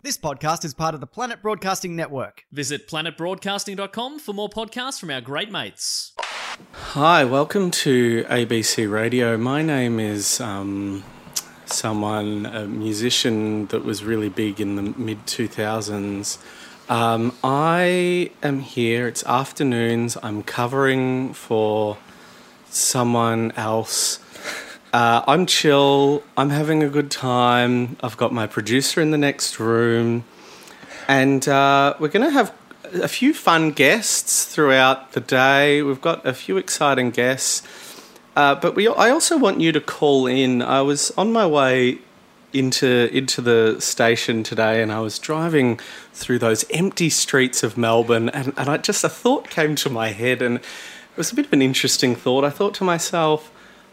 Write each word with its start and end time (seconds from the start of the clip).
This 0.00 0.16
podcast 0.16 0.64
is 0.64 0.74
part 0.74 0.94
of 0.94 1.00
the 1.00 1.08
Planet 1.08 1.42
Broadcasting 1.42 1.96
Network. 1.96 2.44
Visit 2.52 2.86
planetbroadcasting.com 2.86 4.20
for 4.20 4.32
more 4.32 4.48
podcasts 4.48 5.00
from 5.00 5.10
our 5.10 5.20
great 5.20 5.50
mates. 5.50 6.12
Hi, 6.72 7.24
welcome 7.24 7.72
to 7.72 8.22
ABC 8.28 8.88
Radio. 8.88 9.36
My 9.36 9.60
name 9.60 9.98
is 9.98 10.40
um, 10.40 11.02
someone, 11.66 12.46
a 12.46 12.68
musician 12.68 13.66
that 13.66 13.84
was 13.84 14.04
really 14.04 14.28
big 14.28 14.60
in 14.60 14.76
the 14.76 14.82
mid 14.82 15.26
2000s. 15.26 16.38
Um, 16.88 17.36
I 17.42 18.30
am 18.40 18.60
here, 18.60 19.08
it's 19.08 19.24
afternoons, 19.24 20.16
I'm 20.22 20.44
covering 20.44 21.34
for 21.34 21.98
someone 22.70 23.50
else. 23.56 24.20
Uh, 24.90 25.22
I'm 25.26 25.44
chill, 25.44 26.22
I'm 26.34 26.48
having 26.48 26.82
a 26.82 26.88
good 26.88 27.10
time. 27.10 27.98
I've 28.02 28.16
got 28.16 28.32
my 28.32 28.46
producer 28.46 29.02
in 29.02 29.10
the 29.10 29.18
next 29.18 29.60
room, 29.60 30.24
and 31.06 31.46
uh, 31.46 31.94
we're 32.00 32.08
going 32.08 32.24
to 32.24 32.30
have 32.30 32.54
a 32.94 33.08
few 33.08 33.34
fun 33.34 33.72
guests 33.72 34.46
throughout 34.46 35.12
the 35.12 35.20
day. 35.20 35.82
We've 35.82 36.00
got 36.00 36.26
a 36.26 36.32
few 36.32 36.56
exciting 36.56 37.10
guests, 37.10 37.62
uh, 38.34 38.54
but 38.54 38.74
we. 38.74 38.88
I 38.88 39.10
also 39.10 39.36
want 39.36 39.60
you 39.60 39.72
to 39.72 39.80
call 39.80 40.26
in. 40.26 40.62
I 40.62 40.80
was 40.80 41.10
on 41.18 41.34
my 41.34 41.46
way 41.46 41.98
into 42.54 43.14
into 43.14 43.42
the 43.42 43.80
station 43.80 44.42
today, 44.42 44.80
and 44.80 44.90
I 44.90 45.00
was 45.00 45.18
driving 45.18 45.80
through 46.14 46.38
those 46.38 46.64
empty 46.70 47.10
streets 47.10 47.62
of 47.62 47.76
Melbourne, 47.76 48.30
and, 48.30 48.54
and 48.56 48.70
I 48.70 48.78
just 48.78 49.04
a 49.04 49.10
thought 49.10 49.50
came 49.50 49.74
to 49.76 49.90
my 49.90 50.08
head, 50.08 50.40
and 50.40 50.56
it 50.56 51.16
was 51.18 51.30
a 51.30 51.34
bit 51.34 51.44
of 51.44 51.52
an 51.52 51.60
interesting 51.60 52.16
thought. 52.16 52.42
I 52.42 52.48
thought 52.48 52.72
to 52.76 52.84
myself, 52.84 53.52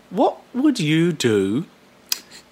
what 0.10 0.40
would 0.54 0.80
you 0.80 1.12
do 1.12 1.66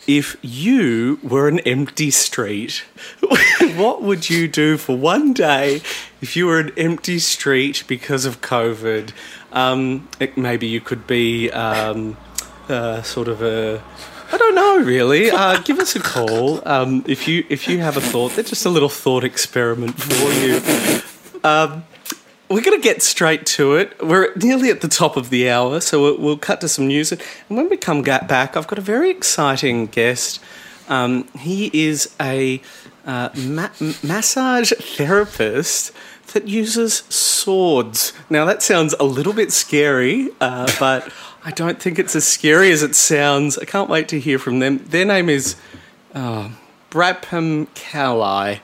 if 0.07 0.35
you 0.41 1.19
were 1.23 1.47
an 1.47 1.59
empty 1.59 2.11
street, 2.11 2.83
what 3.75 4.01
would 4.01 4.29
you 4.29 4.47
do 4.47 4.77
for 4.77 4.97
one 4.97 5.33
day 5.33 5.77
if 6.21 6.35
you 6.35 6.47
were 6.47 6.59
an 6.59 6.71
empty 6.77 7.19
street 7.19 7.83
because 7.87 8.25
of 8.25 8.41
COVID? 8.41 9.13
Um, 9.51 10.09
it, 10.19 10.37
maybe 10.37 10.67
you 10.67 10.81
could 10.81 11.07
be 11.07 11.49
um, 11.51 12.17
uh, 12.67 13.01
sort 13.01 13.27
of 13.27 13.41
a. 13.41 13.81
I 14.31 14.37
don't 14.37 14.55
know, 14.55 14.79
really. 14.79 15.29
Uh, 15.29 15.61
give 15.61 15.79
us 15.79 15.95
a 15.95 15.99
call 15.99 16.67
um, 16.67 17.03
if 17.07 17.27
you 17.27 17.45
if 17.49 17.67
you 17.67 17.79
have 17.79 17.97
a 17.97 18.01
thought. 18.01 18.33
They're 18.33 18.43
just 18.43 18.65
a 18.65 18.69
little 18.69 18.89
thought 18.89 19.23
experiment 19.23 20.01
for 20.01 20.31
you. 20.33 20.61
Um, 21.43 21.83
we're 22.53 22.61
going 22.61 22.79
to 22.79 22.83
get 22.83 23.01
straight 23.01 23.47
to 23.47 23.75
it. 23.75 23.99
We're 24.05 24.33
nearly 24.35 24.69
at 24.69 24.81
the 24.81 24.87
top 24.87 25.17
of 25.17 25.31
the 25.31 25.49
hour, 25.49 25.81
so 25.81 26.01
we'll, 26.01 26.17
we'll 26.19 26.37
cut 26.37 26.61
to 26.61 26.67
some 26.67 26.87
news. 26.87 27.11
And 27.11 27.21
when 27.47 27.67
we 27.67 27.77
come 27.77 28.03
back, 28.03 28.55
I've 28.55 28.67
got 28.67 28.77
a 28.77 28.81
very 28.81 29.09
exciting 29.09 29.87
guest. 29.87 30.39
Um, 30.87 31.27
he 31.39 31.71
is 31.73 32.13
a 32.21 32.61
uh, 33.07 33.29
ma- 33.35 33.71
massage 34.03 34.71
therapist 34.73 35.91
that 36.33 36.47
uses 36.47 37.03
swords. 37.09 38.13
Now, 38.29 38.45
that 38.45 38.61
sounds 38.61 38.93
a 38.99 39.03
little 39.03 39.33
bit 39.33 39.51
scary, 39.51 40.29
uh, 40.39 40.71
but 40.79 41.11
I 41.43 41.49
don't 41.51 41.81
think 41.81 41.97
it's 41.97 42.15
as 42.15 42.25
scary 42.25 42.71
as 42.71 42.83
it 42.83 42.95
sounds. 42.95 43.57
I 43.57 43.65
can't 43.65 43.89
wait 43.89 44.07
to 44.09 44.19
hear 44.19 44.37
from 44.37 44.59
them. 44.59 44.77
Their 44.77 45.05
name 45.05 45.27
is 45.27 45.55
uh, 46.13 46.49
Brabham 46.91 47.67
Kalai. 47.73 48.59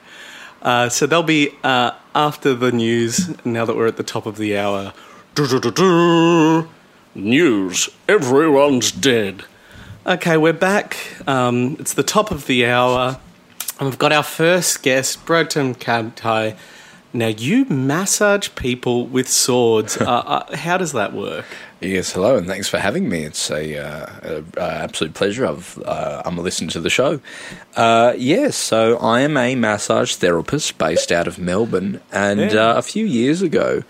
Uh, 0.62 0.88
so 0.88 1.06
they'll 1.06 1.22
be 1.22 1.56
uh, 1.64 1.92
after 2.14 2.54
the 2.54 2.72
news, 2.72 3.34
now 3.44 3.64
that 3.64 3.76
we're 3.76 3.86
at 3.86 3.96
the 3.96 4.02
top 4.02 4.26
of 4.26 4.36
the 4.36 4.56
hour. 4.56 4.92
News 7.14 7.88
everyone's 8.08 8.92
dead. 8.92 9.44
Okay, 10.06 10.36
we're 10.36 10.52
back. 10.52 10.96
Um, 11.26 11.76
it's 11.78 11.94
the 11.94 12.02
top 12.02 12.30
of 12.30 12.46
the 12.46 12.66
hour. 12.66 13.18
And 13.78 13.88
we've 13.88 13.98
got 13.98 14.12
our 14.12 14.22
first 14.22 14.82
guest, 14.82 15.24
Brotem 15.24 15.76
Kabtai. 15.76 16.56
Now, 17.12 17.26
you 17.26 17.64
massage 17.64 18.48
people 18.54 19.06
with 19.06 19.28
swords. 19.28 19.96
uh, 20.00 20.04
uh, 20.08 20.56
how 20.56 20.76
does 20.78 20.92
that 20.92 21.12
work? 21.12 21.44
Yes, 21.80 22.12
hello, 22.12 22.36
and 22.36 22.46
thanks 22.46 22.68
for 22.68 22.78
having 22.78 23.08
me. 23.08 23.24
It's 23.24 23.50
a, 23.50 23.78
uh, 23.78 24.06
a, 24.22 24.44
a 24.60 24.70
absolute 24.84 25.14
pleasure. 25.14 25.46
I've, 25.46 25.78
uh, 25.84 26.22
I'm 26.24 26.38
a 26.38 26.42
listener 26.42 26.68
to 26.72 26.80
the 26.80 26.90
show. 26.90 27.20
Uh, 27.74 28.12
yes, 28.16 28.54
so 28.56 28.96
I 28.98 29.20
am 29.22 29.36
a 29.36 29.54
massage 29.56 30.14
therapist 30.14 30.76
based 30.78 31.10
out 31.10 31.26
of 31.26 31.38
Melbourne, 31.38 32.00
and 32.12 32.52
Yeah. 32.52 32.68
uh, 32.72 32.74
a 32.76 32.82
few 32.82 33.06
years 33.06 33.40
ago, 33.42 33.82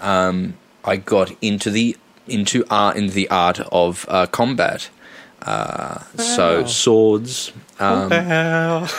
um, 0.00 0.54
I 0.84 0.96
got 0.96 1.34
into 1.40 1.70
the 1.70 1.96
into 2.28 2.64
art 2.70 2.96
into 2.96 3.12
the 3.14 3.28
art 3.30 3.60
of 3.72 4.04
uh, 4.08 4.26
combat. 4.26 4.90
Uh, 5.40 5.98
So 6.18 6.64
swords. 6.66 7.50
Um, 7.80 8.10
Wow. 8.10 8.88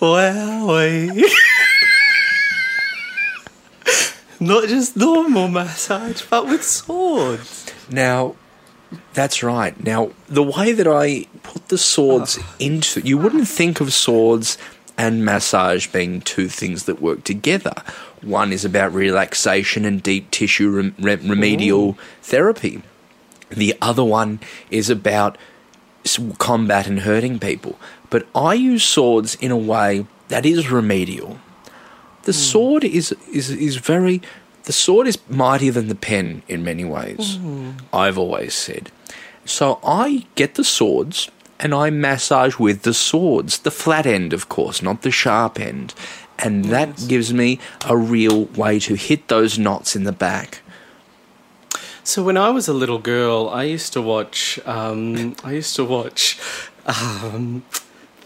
Wowie. 0.00 1.22
Not 4.40 4.68
just 4.68 4.96
normal 4.96 5.48
massage, 5.48 6.22
but 6.22 6.46
with 6.46 6.62
swords. 6.62 7.66
Now, 7.90 8.36
that's 9.12 9.42
right. 9.42 9.82
Now, 9.82 10.10
the 10.28 10.42
way 10.42 10.72
that 10.72 10.86
I 10.86 11.26
put 11.42 11.68
the 11.68 11.78
swords 11.78 12.38
oh. 12.40 12.54
into, 12.58 13.00
you 13.00 13.18
wouldn't 13.18 13.48
think 13.48 13.80
of 13.80 13.92
swords 13.92 14.56
and 14.96 15.24
massage 15.24 15.86
being 15.88 16.20
two 16.20 16.48
things 16.48 16.84
that 16.84 17.00
work 17.00 17.24
together. 17.24 17.74
One 18.22 18.52
is 18.52 18.64
about 18.64 18.92
relaxation 18.92 19.84
and 19.84 20.02
deep 20.02 20.30
tissue 20.30 20.70
rem- 20.70 20.94
re- 20.98 21.16
remedial 21.16 21.96
therapy. 22.22 22.82
The 23.48 23.76
other 23.80 24.04
one 24.04 24.40
is 24.70 24.90
about 24.90 25.38
combat 26.38 26.86
and 26.86 27.00
hurting 27.00 27.38
people. 27.38 27.78
But 28.10 28.26
I 28.34 28.54
use 28.54 28.82
swords 28.82 29.34
in 29.36 29.50
a 29.50 29.56
way 29.56 30.06
that 30.28 30.46
is 30.46 30.70
remedial. 30.70 31.38
The 32.22 32.32
hmm. 32.32 32.38
sword 32.38 32.84
is, 32.84 33.12
is 33.32 33.50
is 33.50 33.76
very 33.76 34.20
the 34.64 34.72
sword 34.72 35.06
is 35.06 35.18
mightier 35.30 35.72
than 35.72 35.88
the 35.88 35.94
pen 35.94 36.42
in 36.46 36.62
many 36.62 36.84
ways. 36.84 37.38
Mm-hmm. 37.38 37.86
I've 37.92 38.18
always 38.18 38.52
said. 38.52 38.90
So 39.46 39.80
I 39.82 40.26
get 40.34 40.56
the 40.56 40.64
swords 40.64 41.30
and 41.58 41.74
I 41.74 41.88
massage 41.88 42.58
with 42.58 42.82
the 42.82 42.92
swords, 42.92 43.60
the 43.60 43.70
flat 43.70 44.04
end 44.04 44.34
of 44.34 44.50
course, 44.50 44.82
not 44.82 45.00
the 45.00 45.10
sharp 45.10 45.58
end. 45.58 45.94
And 46.38 46.66
that 46.66 47.08
gives 47.08 47.32
me 47.32 47.58
a 47.86 47.96
real 47.96 48.44
way 48.44 48.78
to 48.80 48.94
hit 48.94 49.28
those 49.28 49.58
knots 49.58 49.96
in 49.96 50.04
the 50.04 50.12
back. 50.12 50.60
So 52.08 52.22
when 52.22 52.38
I 52.38 52.48
was 52.48 52.68
a 52.68 52.72
little 52.72 52.98
girl, 52.98 53.50
I 53.50 53.64
used 53.64 53.92
to 53.92 54.00
watch. 54.00 54.58
Um, 54.64 55.36
I 55.44 55.52
used 55.52 55.76
to 55.76 55.84
watch 55.84 56.38
um, 56.86 57.62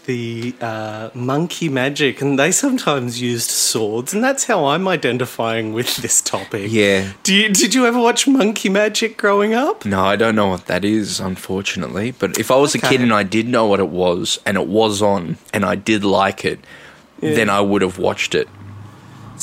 the 0.05 0.55
uh, 0.61 1.09
Monkey 1.13 1.67
Magic, 1.67 2.21
and 2.21 2.39
they 2.39 2.53
sometimes 2.53 3.21
used 3.21 3.51
swords, 3.51 4.13
and 4.13 4.23
that's 4.23 4.45
how 4.45 4.67
I'm 4.67 4.87
identifying 4.87 5.73
with 5.73 5.97
this 5.97 6.21
topic. 6.21 6.71
Yeah. 6.71 7.11
Do 7.23 7.35
you, 7.35 7.49
did 7.49 7.73
you 7.73 7.85
ever 7.85 7.99
watch 7.99 8.25
Monkey 8.25 8.69
Magic 8.69 9.17
growing 9.17 9.53
up? 9.53 9.83
No, 9.83 10.05
I 10.05 10.15
don't 10.15 10.37
know 10.37 10.47
what 10.47 10.67
that 10.67 10.85
is, 10.85 11.19
unfortunately. 11.19 12.11
But 12.11 12.39
if 12.39 12.51
I 12.51 12.55
was 12.55 12.73
a 12.73 12.79
kid 12.79 13.01
and 13.01 13.11
I 13.11 13.23
did 13.23 13.49
know 13.49 13.65
what 13.65 13.81
it 13.81 13.89
was 13.89 14.39
and 14.45 14.55
it 14.55 14.67
was 14.67 15.01
on 15.01 15.35
and 15.53 15.65
I 15.65 15.75
did 15.75 16.05
like 16.05 16.45
it, 16.45 16.61
then 17.19 17.49
I 17.49 17.59
would 17.59 17.81
have 17.81 17.97
watched 17.99 18.33
it. 18.33 18.47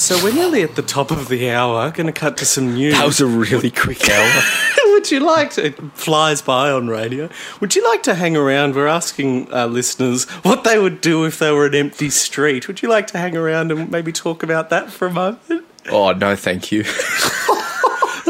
So 0.00 0.16
we're 0.24 0.32
nearly 0.32 0.62
at 0.62 0.76
the 0.76 0.82
top 0.82 1.10
of 1.10 1.28
the 1.28 1.50
hour. 1.50 1.90
Going 1.90 2.06
to 2.06 2.12
cut 2.12 2.38
to 2.38 2.46
some 2.46 2.72
news. 2.72 2.94
That 2.94 3.04
was 3.04 3.20
a 3.20 3.26
really 3.26 3.70
quick 3.70 4.08
hour. 4.08 4.42
Would 4.92 5.10
you 5.10 5.20
like 5.20 5.50
to? 5.52 5.66
It 5.66 5.76
flies 5.92 6.40
by 6.40 6.70
on 6.70 6.88
radio. 6.88 7.28
Would 7.60 7.76
you 7.76 7.86
like 7.86 8.02
to 8.04 8.14
hang 8.14 8.34
around? 8.34 8.74
We're 8.74 8.86
asking 8.86 9.52
our 9.52 9.66
listeners 9.66 10.24
what 10.42 10.64
they 10.64 10.78
would 10.78 11.02
do 11.02 11.26
if 11.26 11.38
they 11.38 11.52
were 11.52 11.66
an 11.66 11.74
empty 11.74 12.08
street. 12.08 12.66
Would 12.66 12.80
you 12.80 12.88
like 12.88 13.08
to 13.08 13.18
hang 13.18 13.36
around 13.36 13.72
and 13.72 13.90
maybe 13.90 14.10
talk 14.10 14.42
about 14.42 14.70
that 14.70 14.90
for 14.90 15.06
a 15.06 15.12
moment? 15.12 15.66
oh, 15.90 16.12
no, 16.12 16.34
thank 16.34 16.72
you. 16.72 16.84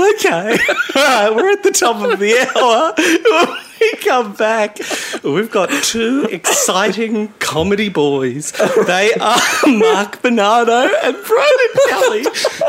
Okay. 0.01 0.59
All 0.97 1.03
right, 1.03 1.35
we're 1.35 1.51
at 1.51 1.63
the 1.63 1.73
top 1.73 1.97
of 1.97 2.19
the 2.19 2.35
hour. 2.57 3.57
We 3.81 3.93
come 3.97 4.35
back, 4.35 4.79
we've 5.25 5.51
got 5.51 5.71
two 5.83 6.29
exciting 6.31 7.29
comedy 7.39 7.89
boys. 7.89 8.53
They 8.87 9.15
are 9.15 9.41
Mark 9.67 10.21
Bernardo 10.21 10.91
and 11.03 11.17
Brian 11.27 11.69
Kelly 11.89 12.25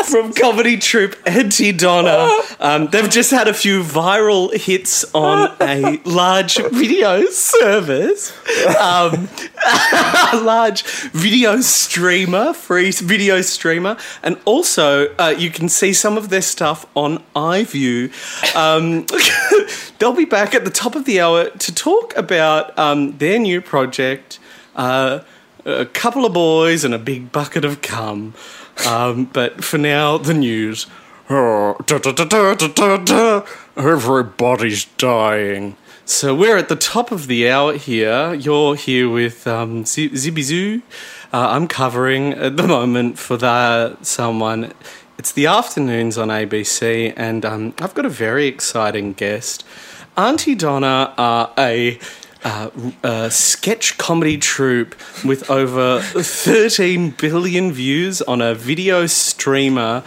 from 0.06 0.34
comedy 0.34 0.78
troupe 0.78 1.16
Aunty 1.26 1.74
Donna. 1.74 2.30
Um, 2.60 2.88
they've 2.88 3.10
just 3.10 3.32
had 3.32 3.50
a 3.50 3.54
few 3.54 3.84
viral 3.84 4.56
hits 4.56 5.04
on 5.14 5.54
a 5.60 6.00
large 6.06 6.58
video 6.58 7.26
service. 7.26 8.32
Um, 8.80 9.28
a 10.34 10.42
large 10.42 10.84
video 11.12 11.62
streamer, 11.62 12.54
free 12.54 12.92
video 12.92 13.42
streamer, 13.42 13.98
and 14.24 14.40
also 14.46 15.14
uh, 15.16 15.34
you 15.38 15.50
can 15.50 15.70
see 15.70 15.94
some 15.94 16.18
of 16.18 16.30
their 16.30 16.42
stuff 16.42 16.86
on 16.96 17.24
iView. 17.36 18.12
Um, 18.56 19.06
they'll 20.00 20.14
be 20.14 20.26
back 20.26 20.56
at 20.56 20.66
the 20.66 20.72
top 20.72 20.96
of 20.96 21.01
the 21.06 21.22
hour 21.22 21.50
to 21.50 21.76
talk 21.76 22.16
about 22.16 22.78
um, 22.78 23.18
their 23.18 23.40
new 23.40 23.62
project. 23.62 24.40
Uh, 24.76 25.20
a 25.66 25.86
couple 25.86 26.26
of 26.26 26.34
boys 26.34 26.84
and 26.84 26.94
a 26.94 27.00
big 27.00 27.32
bucket 27.32 27.66
of 27.66 27.82
cum. 27.82 28.34
Um, 28.88 29.26
but 29.26 29.64
for 29.64 29.78
now, 29.78 30.18
the 30.18 30.34
news. 30.34 30.88
Everybody's 33.78 34.86
dying. 34.98 35.78
so 36.06 36.36
we're 36.36 36.58
at 36.58 36.68
the 36.68 36.76
top 36.76 37.12
of 37.12 37.28
the 37.28 37.50
hour 37.50 37.78
here. 37.78 38.34
You're 38.34 38.76
here 38.76 39.08
with 39.10 39.48
um, 39.48 39.86
Z- 39.86 40.10
Zibizoo. 40.10 40.82
Uh, 41.32 41.48
I'm 41.52 41.68
covering 41.68 42.34
at 42.34 42.58
the 42.58 42.68
moment 42.68 43.18
for 43.18 43.38
the 43.38 43.98
someone. 44.02 44.74
It's 45.18 45.32
the 45.32 45.46
afternoons 45.46 46.18
on 46.18 46.30
ABC, 46.30 47.14
and 47.16 47.46
um, 47.46 47.74
I've 47.80 47.94
got 47.94 48.06
a 48.06 48.10
very 48.10 48.48
exciting 48.48 49.14
guest. 49.14 49.64
Aunty 50.18 50.56
Donna 50.56 51.14
are 51.18 51.54
a 51.58 51.98
uh, 52.44 53.30
sketch 53.30 53.98
comedy 53.98 54.38
troupe 54.38 54.96
with 55.24 55.50
over 55.50 56.02
13 56.02 57.12
billion 57.12 57.72
views 57.72 58.22
on 58.22 58.42
a 58.42 58.54
video 58.54 59.06
streamer. 59.06 60.04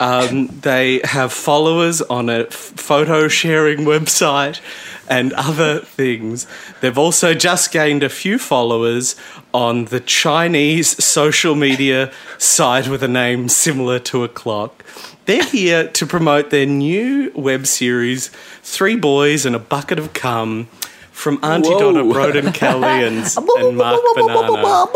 Um, 0.00 0.48
they 0.48 1.00
have 1.04 1.32
followers 1.32 2.02
on 2.02 2.28
a 2.28 2.44
photo 2.50 3.28
sharing 3.28 3.80
website 3.80 4.60
and 5.08 5.32
other 5.34 5.78
things. 5.78 6.46
They've 6.80 6.98
also 6.98 7.32
just 7.32 7.70
gained 7.70 8.02
a 8.02 8.08
few 8.08 8.38
followers 8.38 9.14
on 9.54 9.86
the 9.86 10.00
Chinese 10.00 11.02
social 11.02 11.54
media 11.54 12.12
site 12.36 12.88
with 12.88 13.02
a 13.02 13.08
name 13.08 13.48
similar 13.48 14.00
to 14.00 14.24
a 14.24 14.28
clock. 14.28 14.84
They're 15.26 15.44
here 15.44 15.88
to 15.88 16.06
promote 16.06 16.50
their 16.50 16.66
new 16.66 17.32
web 17.34 17.66
series, 17.66 18.28
Three 18.62 18.94
Boys 18.94 19.44
and 19.44 19.56
a 19.56 19.58
Bucket 19.58 19.98
of 19.98 20.12
Cum, 20.12 20.66
from 21.10 21.40
Auntie 21.42 21.70
Whoa. 21.70 21.92
Donna 21.92 22.04
Broden 22.04 22.54
Kelly 22.54 22.84
and, 22.84 23.16
and 23.58 23.76
Mark 23.76 24.00
Banana. 24.14 24.86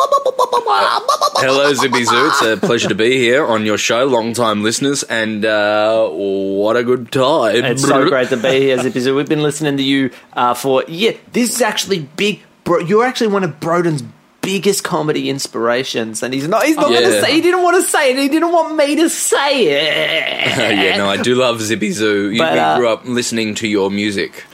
Hello, 1.42 1.74
Zippy 1.74 2.04
Zu. 2.04 2.26
It's 2.26 2.42
a 2.42 2.56
pleasure 2.58 2.88
to 2.88 2.94
be 2.94 3.18
here 3.18 3.44
on 3.44 3.66
your 3.66 3.76
show, 3.76 4.04
long 4.04 4.32
time 4.32 4.62
listeners, 4.62 5.02
and 5.02 5.44
uh, 5.44 6.08
what 6.08 6.76
a 6.76 6.84
good 6.84 7.10
time. 7.10 7.64
It's 7.64 7.82
so 7.82 8.08
great 8.08 8.28
to 8.28 8.36
be 8.36 8.60
here, 8.60 8.78
Zippy 8.82 9.00
Zu. 9.00 9.16
We've 9.16 9.28
been 9.28 9.42
listening 9.42 9.78
to 9.78 9.82
you 9.82 10.12
uh, 10.34 10.54
for 10.54 10.84
yeah. 10.86 11.12
This 11.32 11.56
is 11.56 11.60
actually 11.60 12.08
big. 12.16 12.40
Bro, 12.62 12.80
you're 12.80 13.04
actually 13.04 13.28
one 13.28 13.42
of 13.42 13.58
Broden's 13.58 14.04
biggest 14.50 14.82
comedy 14.82 15.30
inspirations, 15.30 16.24
and 16.24 16.34
he's 16.34 16.48
not. 16.48 16.64
He's 16.64 16.74
not 16.74 16.88
going 16.88 17.04
to 17.04 17.20
say. 17.20 17.32
He 17.34 17.40
didn't 17.40 17.62
want 17.62 17.76
to 17.76 17.88
say 17.88 18.10
it. 18.10 18.18
He 18.18 18.28
didn't 18.28 18.50
want 18.50 18.74
me 18.74 18.96
to 18.96 19.08
say 19.08 19.66
it. 19.66 20.56
yeah, 20.58 20.96
no, 20.96 21.08
I 21.08 21.18
do 21.22 21.36
love 21.36 21.60
Zippy 21.60 21.92
Zu. 21.92 22.30
You, 22.30 22.38
But, 22.38 22.54
we 22.54 22.58
uh, 22.58 22.76
grew 22.76 22.88
up 22.88 23.04
listening 23.04 23.54
to 23.56 23.68
your 23.68 23.92
music. 23.92 24.44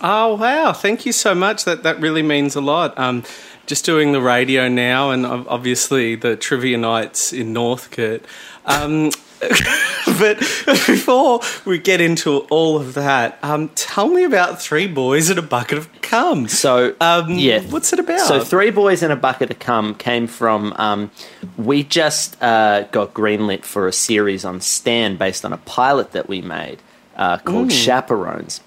Oh 0.00 0.36
wow! 0.36 0.72
Thank 0.72 1.04
you 1.04 1.12
so 1.12 1.34
much. 1.34 1.66
That 1.66 1.82
that 1.82 2.00
really 2.00 2.22
means 2.22 2.56
a 2.56 2.62
lot. 2.62 2.98
Um, 2.98 3.22
just 3.66 3.84
doing 3.84 4.12
the 4.12 4.22
radio 4.22 4.66
now, 4.66 5.10
and 5.10 5.26
obviously 5.26 6.14
the 6.14 6.34
trivia 6.34 6.78
nights 6.78 7.34
in 7.34 7.52
Northcote. 7.52 8.24
Um, 8.64 9.10
but 10.18 10.38
before 10.86 11.40
we 11.64 11.78
get 11.78 12.00
into 12.00 12.38
all 12.50 12.76
of 12.76 12.94
that, 12.94 13.38
um, 13.42 13.68
tell 13.70 14.08
me 14.08 14.24
about 14.24 14.60
Three 14.60 14.86
Boys 14.86 15.30
and 15.30 15.38
a 15.38 15.42
Bucket 15.42 15.78
of 15.78 15.88
Cum. 16.02 16.48
So 16.48 16.94
Um, 17.00 17.30
yeah, 17.38 17.60
what's 17.62 17.92
it 17.92 17.98
about? 17.98 18.20
So 18.20 18.42
three 18.42 18.70
boys 18.70 19.02
and 19.02 19.12
a 19.12 19.16
bucket 19.16 19.50
of 19.50 19.58
cum 19.58 19.94
came 19.94 20.26
from. 20.26 20.72
Um, 20.76 21.10
we 21.56 21.82
just 21.84 22.40
uh, 22.42 22.82
got 22.90 23.14
greenlit 23.14 23.64
for 23.64 23.86
a 23.86 23.92
series 23.92 24.44
on 24.44 24.60
Stan 24.60 25.16
based 25.16 25.44
on 25.44 25.52
a 25.52 25.58
pilot 25.58 26.12
that 26.12 26.28
we 26.28 26.40
made 26.40 26.78
uh, 27.16 27.38
called 27.38 27.70
Chaperones, 27.72 28.60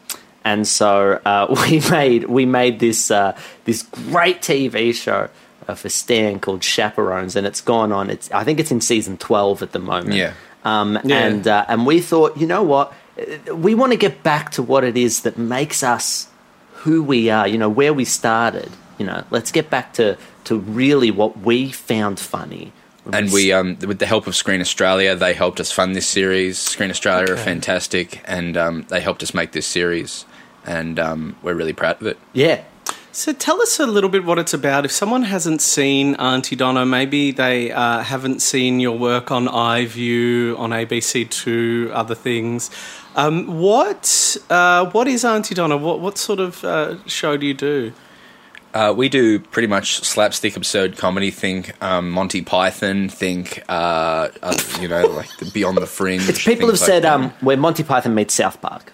and 0.46 0.68
so 0.68 1.20
uh, 1.26 1.48
we 1.70 1.80
made 1.90 2.26
we 2.26 2.46
made 2.46 2.80
this 2.80 3.10
uh, 3.12 3.36
this 3.66 3.84
great 3.84 4.42
TV 4.42 4.94
show. 4.94 5.30
Uh, 5.68 5.76
for 5.76 5.90
Stan 5.90 6.40
called 6.40 6.64
Chaperones, 6.64 7.36
and 7.36 7.46
it's 7.46 7.62
gone 7.62 7.92
on. 7.92 8.10
It's 8.10 8.32
I 8.32 8.44
think 8.44 8.60
it's 8.60 8.72
in 8.72 8.82
season 8.82 9.16
twelve 9.18 9.62
at 9.62 9.74
the 9.74 9.80
moment. 9.80 10.16
Yeah. 10.16 10.34
Um, 10.64 11.00
Yeah. 11.04 11.26
And 11.26 11.48
uh, 11.48 11.66
and 11.68 11.86
we 11.86 12.02
thought, 12.02 12.38
you 12.38 12.48
know 12.48 12.64
what, 12.64 12.94
we 13.54 13.76
want 13.76 13.92
to 13.92 13.98
get 13.98 14.24
back 14.24 14.52
to 14.52 14.64
what 14.64 14.84
it 14.84 14.98
is 14.98 15.22
that 15.22 15.38
makes 15.38 15.84
us 15.84 16.28
who 16.84 17.04
we 17.04 17.30
are. 17.30 17.48
You 17.48 17.58
know, 17.58 17.70
where 17.70 17.94
we 17.94 18.06
started. 18.06 18.70
You 18.98 19.06
know, 19.08 19.24
let's 19.32 19.52
get 19.52 19.70
back 19.70 19.94
to 19.94 20.18
to 20.46 20.58
really 20.58 21.12
what 21.12 21.40
we 21.40 21.72
found 21.72 22.20
funny. 22.20 22.72
And 23.12 23.32
we, 23.32 23.52
um, 23.52 23.78
with 23.88 23.98
the 23.98 24.06
help 24.06 24.28
of 24.28 24.36
Screen 24.36 24.62
Australia, 24.62 25.16
they 25.16 25.34
helped 25.34 25.60
us 25.60 25.72
fund 25.72 25.96
this 25.96 26.06
series. 26.06 26.60
Screen 26.60 26.92
Australia 26.92 27.34
are 27.34 27.38
fantastic, 27.38 28.22
and 28.26 28.56
um, 28.56 28.86
they 28.90 29.02
helped 29.02 29.24
us 29.24 29.34
make 29.34 29.54
this 29.54 29.66
series, 29.66 30.26
and 30.66 31.00
um, 31.00 31.36
we're 31.42 31.56
really 31.56 31.74
proud 31.74 32.00
of 32.00 32.06
it. 32.08 32.20
yeah. 32.34 32.62
So 33.14 33.34
tell 33.34 33.62
us 33.62 33.78
a 33.80 33.86
little 33.86 34.10
bit 34.10 34.24
what 34.24 34.40
it's 34.40 34.54
about. 34.54 34.86
If 34.86 34.92
someone 34.92 35.24
hasn't 35.24 35.62
seen 35.62 36.16
Aunty 36.16 36.56
Donna, 36.56 36.86
maybe 36.86 37.32
they 37.32 37.70
uh, 37.72 38.00
haven't 38.00 38.42
seen 38.42 38.80
your 38.80 38.98
work 38.98 39.32
on 39.32 39.48
iView, 39.48 40.58
on 40.58 40.70
ABC 40.70 41.30
Two, 41.30 41.92
other 41.94 42.16
things. 42.16 42.72
Um, 43.18 43.60
what 43.60 44.38
uh, 44.50 44.90
what 44.92 45.10
is 45.10 45.26
Aunty 45.26 45.54
Donna? 45.54 45.76
What 45.76 46.00
what 46.00 46.18
sort 46.18 46.40
of 46.40 46.64
uh, 46.64 47.06
show 47.06 47.36
do 47.36 47.46
you 47.46 47.54
do? 47.54 47.92
Uh, 48.74 48.94
we 48.96 49.10
do 49.10 49.38
pretty 49.40 49.68
much 49.68 49.98
slapstick, 49.98 50.56
absurd 50.56 50.96
comedy. 50.96 51.32
Think 51.32 51.76
um, 51.84 52.10
Monty 52.12 52.42
Python. 52.42 53.10
Think 53.10 53.62
uh, 53.68 54.30
uh, 54.42 54.58
you 54.80 54.88
know, 54.88 55.06
like 55.08 55.36
the 55.38 55.52
Beyond 55.52 55.78
the 55.78 55.86
Fringe. 55.86 56.30
It's 56.30 56.46
people 56.46 56.70
have 56.70 56.80
like 56.80 56.88
said 56.88 57.04
um, 57.04 57.32
where 57.42 57.58
Monty 57.58 57.84
Python 57.84 58.16
meets 58.16 58.34
South 58.34 58.62
Park. 58.62 58.94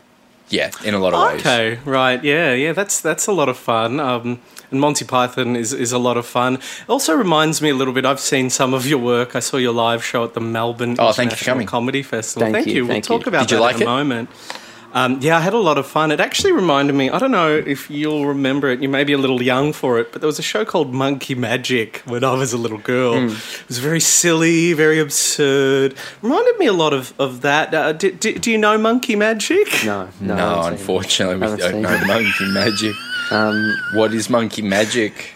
Yeah, 0.49 0.71
in 0.83 0.93
a 0.93 0.99
lot 0.99 1.13
of 1.13 1.21
ways. 1.33 1.41
Okay, 1.41 1.79
right, 1.85 2.23
yeah, 2.23 2.53
yeah, 2.53 2.73
that's 2.73 2.99
that's 3.01 3.27
a 3.27 3.31
lot 3.31 3.49
of 3.49 3.57
fun. 3.57 3.99
Um, 3.99 4.39
and 4.69 4.81
Monty 4.81 5.05
Python 5.05 5.55
is, 5.55 5.71
is 5.71 5.93
a 5.93 5.97
lot 5.97 6.17
of 6.17 6.25
fun. 6.25 6.55
It 6.55 6.89
also 6.89 7.13
reminds 7.15 7.61
me 7.61 7.69
a 7.69 7.73
little 7.73 7.93
bit. 7.93 8.05
I've 8.05 8.19
seen 8.19 8.49
some 8.49 8.73
of 8.73 8.85
your 8.85 8.99
work. 8.99 9.33
I 9.33 9.39
saw 9.39 9.55
your 9.57 9.71
live 9.73 10.03
show 10.03 10.25
at 10.25 10.33
the 10.33 10.41
Melbourne 10.41 10.97
Oh, 10.99 11.13
thank 11.13 11.31
you 11.31 11.37
for 11.37 11.43
International 11.43 11.53
coming. 11.55 11.67
Comedy 11.67 12.03
Festival. 12.03 12.51
Thank 12.51 12.67
you, 12.67 12.83
We'll 12.85 12.95
thank 12.95 13.05
talk 13.05 13.27
about 13.27 13.43
Did 13.47 13.51
you 13.51 13.57
that 13.57 13.63
like 13.63 13.75
in 13.77 13.81
a 13.83 13.85
it? 13.85 13.87
moment. 13.87 14.29
Um, 14.97 15.19
yeah, 15.21 15.37
I 15.37 15.41
had 15.41 15.53
a 15.53 15.59
lot 15.59 15.77
of 15.77 15.85
fun. 15.85 16.11
It 16.11 16.19
actually 16.19 16.53
reminded 16.53 16.93
me. 16.95 17.09
I 17.09 17.19
don't 17.19 17.31
know 17.31 17.55
if 17.55 17.89
you'll 17.89 18.25
remember 18.25 18.67
it. 18.69 18.81
You 18.81 18.89
may 18.89 19.03
be 19.03 19.13
a 19.13 19.17
little 19.17 19.41
young 19.43 19.71
for 19.73 19.99
it, 19.99 20.11
but 20.11 20.21
there 20.21 20.27
was 20.27 20.39
a 20.39 20.43
show 20.53 20.65
called 20.65 20.93
Monkey 20.93 21.35
Magic 21.35 22.01
when 22.05 22.23
I 22.23 22.33
was 22.33 22.51
a 22.53 22.57
little 22.57 22.79
girl. 22.79 23.13
Hmm. 23.19 23.27
It 23.27 23.67
was 23.67 23.77
very 23.77 23.99
silly, 23.99 24.73
very 24.73 24.99
absurd. 24.99 25.93
Reminded 26.21 26.57
me 26.57 26.65
a 26.65 26.73
lot 26.73 26.93
of 26.93 27.13
of 27.19 27.41
that. 27.41 27.73
Uh, 27.73 27.93
do, 27.93 28.11
do, 28.11 28.39
do 28.39 28.49
you 28.51 28.57
know 28.57 28.77
Monkey 28.77 29.15
Magic? 29.15 29.67
No, 29.85 30.09
no, 30.19 30.33
No, 30.33 30.33
I 30.33 30.37
haven't 30.37 30.63
seen 30.63 30.73
it. 30.73 30.79
unfortunately, 30.79 31.35
we 31.35 31.57
don't 31.57 31.81
know 31.83 31.89
it. 31.93 32.07
Monkey 32.07 32.45
Magic. 32.51 32.95
Um, 33.31 33.75
What 33.93 34.13
is 34.13 34.29
Monkey 34.29 34.61
Magic? 34.63 35.33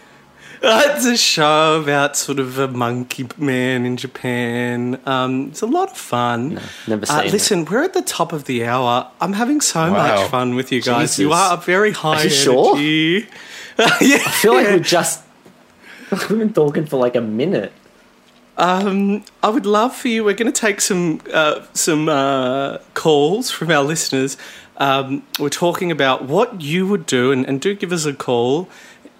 It's 0.64 1.04
a 1.06 1.16
show 1.16 1.80
about 1.82 2.16
sort 2.16 2.38
of 2.38 2.58
a 2.58 2.68
monkey 2.68 3.26
man 3.36 3.84
in 3.84 3.96
Japan. 3.96 5.00
Um, 5.06 5.48
it's 5.48 5.60
a 5.62 5.66
lot 5.66 5.90
of 5.90 5.96
fun. 5.96 6.60
never 6.86 7.02
Uh, 7.02 7.06
seen 7.18 7.26
it. 7.26 7.32
listen, 7.32 7.64
we're 7.64 7.82
at 7.82 7.94
the 7.94 8.02
top 8.02 8.32
of 8.32 8.44
the 8.44 8.64
hour. 8.64 9.08
I'm 9.20 9.32
having 9.32 9.60
so 9.60 9.92
Wow. 9.92 10.16
much 10.20 10.30
fun 10.30 10.54
with 10.54 10.70
you 10.70 10.80
guys. 10.80 11.18
You 11.18 11.28
Jesus. 11.30 11.40
are 11.40 11.56
very 11.56 11.90
high 11.92 12.22
you 12.24 12.30
sure? 12.30 12.76
energy. 12.76 13.26
yeah, 13.78 14.22
I 14.24 14.30
feel 14.30 14.54
like 14.54 14.66
we're 14.68 14.78
just 14.78 15.22
we've 16.30 16.38
been 16.38 16.52
talking 16.52 16.86
for 16.86 16.96
like 16.98 17.16
a 17.16 17.20
minute. 17.20 17.72
Um, 18.58 19.24
I 19.42 19.48
would 19.48 19.66
love 19.66 19.96
for 19.96 20.08
you. 20.08 20.22
We're 20.24 20.34
going 20.34 20.52
to 20.52 20.60
take 20.60 20.80
some 20.80 21.20
uh, 21.32 21.62
some 21.72 22.08
uh, 22.08 22.78
calls 22.94 23.50
from 23.50 23.70
our 23.70 23.82
listeners. 23.82 24.36
Um, 24.76 25.22
we're 25.38 25.48
talking 25.48 25.90
about 25.90 26.24
what 26.24 26.60
you 26.60 26.86
would 26.86 27.06
do, 27.06 27.32
and, 27.32 27.46
and 27.46 27.60
do 27.60 27.74
give 27.74 27.92
us 27.92 28.04
a 28.04 28.12
call. 28.12 28.68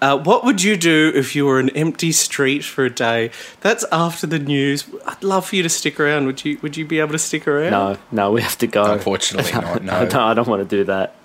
Uh, 0.03 0.17
what 0.17 0.43
would 0.43 0.61
you 0.61 0.75
do 0.75 1.13
if 1.15 1.33
you 1.33 1.45
were 1.45 1.59
an 1.59 1.69
empty 1.69 2.11
street 2.11 2.61
for 2.61 2.83
a 2.83 2.89
day? 2.89 3.31
That's 3.61 3.85
after 3.89 4.27
the 4.27 4.37
news. 4.37 4.85
I'd 5.05 5.23
love 5.23 5.45
for 5.45 5.55
you 5.55 5.63
to 5.63 5.69
stick 5.69 5.97
around. 5.97 6.25
Would 6.25 6.43
you? 6.43 6.59
Would 6.61 6.75
you 6.75 6.85
be 6.85 6.99
able 6.99 7.13
to 7.13 7.17
stick 7.17 7.47
around? 7.47 7.71
No, 7.71 7.97
no, 8.11 8.31
we 8.33 8.41
have 8.41 8.57
to 8.57 8.67
go. 8.67 8.83
Unfortunately 8.83 9.51
not, 9.61 9.81
no. 9.81 9.93
I 9.93 10.03
don't, 10.03 10.15
I 10.15 10.33
don't 10.33 10.47
want 10.49 10.61
to 10.67 10.77
do 10.77 10.83
that. 10.83 11.15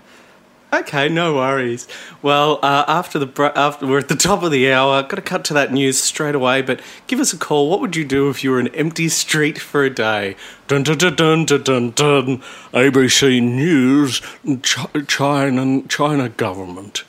Okay, 0.73 1.09
no 1.09 1.35
worries. 1.35 1.89
Well, 2.23 2.61
uh, 2.63 2.85
after 2.87 3.19
the 3.19 3.53
after 3.57 3.85
we're 3.85 3.99
at 3.99 4.09
the 4.09 4.15
top 4.15 4.45
of 4.45 4.53
the 4.53 4.71
hour, 4.71 5.03
got 5.03 5.17
to 5.17 5.23
cut 5.23 5.45
to 5.47 5.55
that 5.55 5.73
news 5.73 5.99
straight 5.99 6.37
away. 6.37 6.63
But 6.63 6.81
give 7.09 7.19
us 7.19 7.33
a 7.33 7.37
call. 7.37 7.69
What 7.69 7.81
would 7.81 7.97
you 7.97 8.05
do 8.05 8.31
if 8.31 8.45
you 8.45 8.53
were 8.53 8.61
an 8.61 8.69
empty 8.69 9.09
street 9.09 9.59
for 9.59 9.83
a 9.83 9.91
day? 9.91 10.37
Dun 10.69 10.85
dun 10.85 10.99
dun 10.99 11.17
dun 11.17 11.47
dun 11.47 11.63
dun. 11.65 11.91
dun. 11.91 12.43
ABC 12.73 13.43
News. 13.43 14.21
Ch- 14.63 15.09
China 15.09 15.83
China 15.89 16.29
government. 16.29 17.03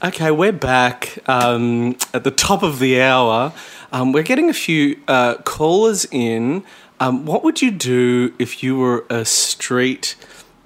Okay, 0.00 0.30
we're 0.30 0.52
back 0.52 1.18
um, 1.28 1.96
at 2.14 2.22
the 2.22 2.30
top 2.30 2.62
of 2.62 2.78
the 2.78 3.02
hour. 3.02 3.52
Um, 3.90 4.12
we're 4.12 4.22
getting 4.22 4.48
a 4.48 4.54
few 4.54 5.00
uh, 5.08 5.38
callers 5.38 6.06
in. 6.12 6.62
Um, 7.00 7.26
what 7.26 7.42
would 7.42 7.60
you 7.60 7.72
do 7.72 8.32
if 8.38 8.62
you 8.62 8.78
were 8.78 9.04
a 9.10 9.24
street 9.24 10.14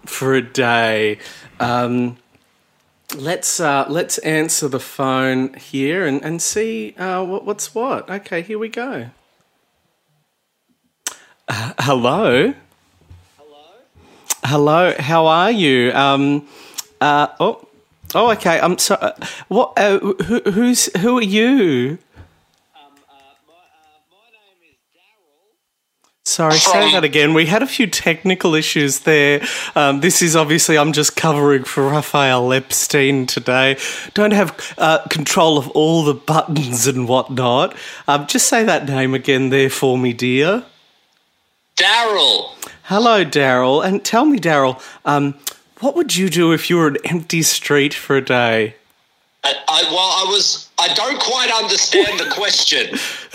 for 0.04 0.34
a 0.34 0.42
day? 0.42 1.18
Um, 1.60 2.18
let's 3.16 3.58
uh, 3.58 3.86
let's 3.88 4.18
answer 4.18 4.68
the 4.68 4.80
phone 4.80 5.54
here 5.54 6.06
and 6.06 6.22
and 6.22 6.42
see 6.42 6.94
uh, 6.98 7.24
what, 7.24 7.46
what's 7.46 7.74
what. 7.74 8.10
Okay, 8.10 8.42
here 8.42 8.58
we 8.58 8.68
go. 8.68 9.08
Uh, 11.48 11.72
hello. 11.78 12.52
Hello. 14.44 14.94
How 14.98 15.24
are 15.24 15.50
you? 15.50 15.90
Um, 15.92 16.46
uh, 17.00 17.28
oh. 17.40 17.66
Oh, 18.14 18.30
okay. 18.32 18.60
I'm 18.60 18.78
sorry. 18.78 19.00
Uh, 19.02 19.12
what? 19.48 19.72
Uh, 19.78 19.98
who, 19.98 20.40
who's? 20.50 20.94
Who 20.98 21.18
are 21.18 21.22
you? 21.22 21.98
Sorry, 26.24 26.54
say 26.54 26.92
that 26.92 27.02
again. 27.02 27.34
We 27.34 27.46
had 27.46 27.64
a 27.64 27.66
few 27.66 27.88
technical 27.88 28.54
issues 28.54 29.00
there. 29.00 29.42
Um, 29.74 30.00
this 30.00 30.22
is 30.22 30.36
obviously, 30.36 30.78
I'm 30.78 30.92
just 30.92 31.16
covering 31.16 31.64
for 31.64 31.88
Rafael 31.88 32.52
Epstein 32.52 33.26
today. 33.26 33.76
Don't 34.14 34.30
have 34.30 34.74
uh, 34.78 35.04
control 35.08 35.58
of 35.58 35.68
all 35.70 36.04
the 36.04 36.14
buttons 36.14 36.86
and 36.86 37.08
whatnot. 37.08 37.76
Um, 38.06 38.28
just 38.28 38.46
say 38.46 38.62
that 38.62 38.86
name 38.86 39.14
again 39.14 39.50
there 39.50 39.68
for 39.68 39.98
me, 39.98 40.12
dear. 40.12 40.64
Daryl. 41.76 42.54
Hello, 42.84 43.24
Daryl. 43.24 43.84
And 43.84 44.04
tell 44.04 44.24
me, 44.24 44.38
Daryl, 44.38 44.80
um, 45.04 45.34
what 45.82 45.96
would 45.96 46.16
you 46.16 46.30
do 46.30 46.52
if 46.52 46.70
you 46.70 46.76
were 46.76 46.88
an 46.88 46.96
empty 47.04 47.42
street 47.42 47.92
for 47.92 48.16
a 48.16 48.24
day? 48.24 48.76
I, 49.44 49.54
I, 49.68 49.82
well, 49.90 49.98
I 49.98 50.24
was. 50.28 50.70
I 50.78 50.94
don't 50.94 51.20
quite 51.20 51.50
understand 51.50 52.20
the 52.20 52.30
question. 52.30 52.96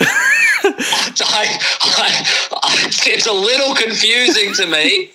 I, 0.64 1.58
I, 1.82 2.48
I, 2.62 2.90
it's 3.06 3.26
a 3.26 3.32
little 3.32 3.74
confusing 3.74 4.54
to 4.54 4.66
me. 4.66 5.12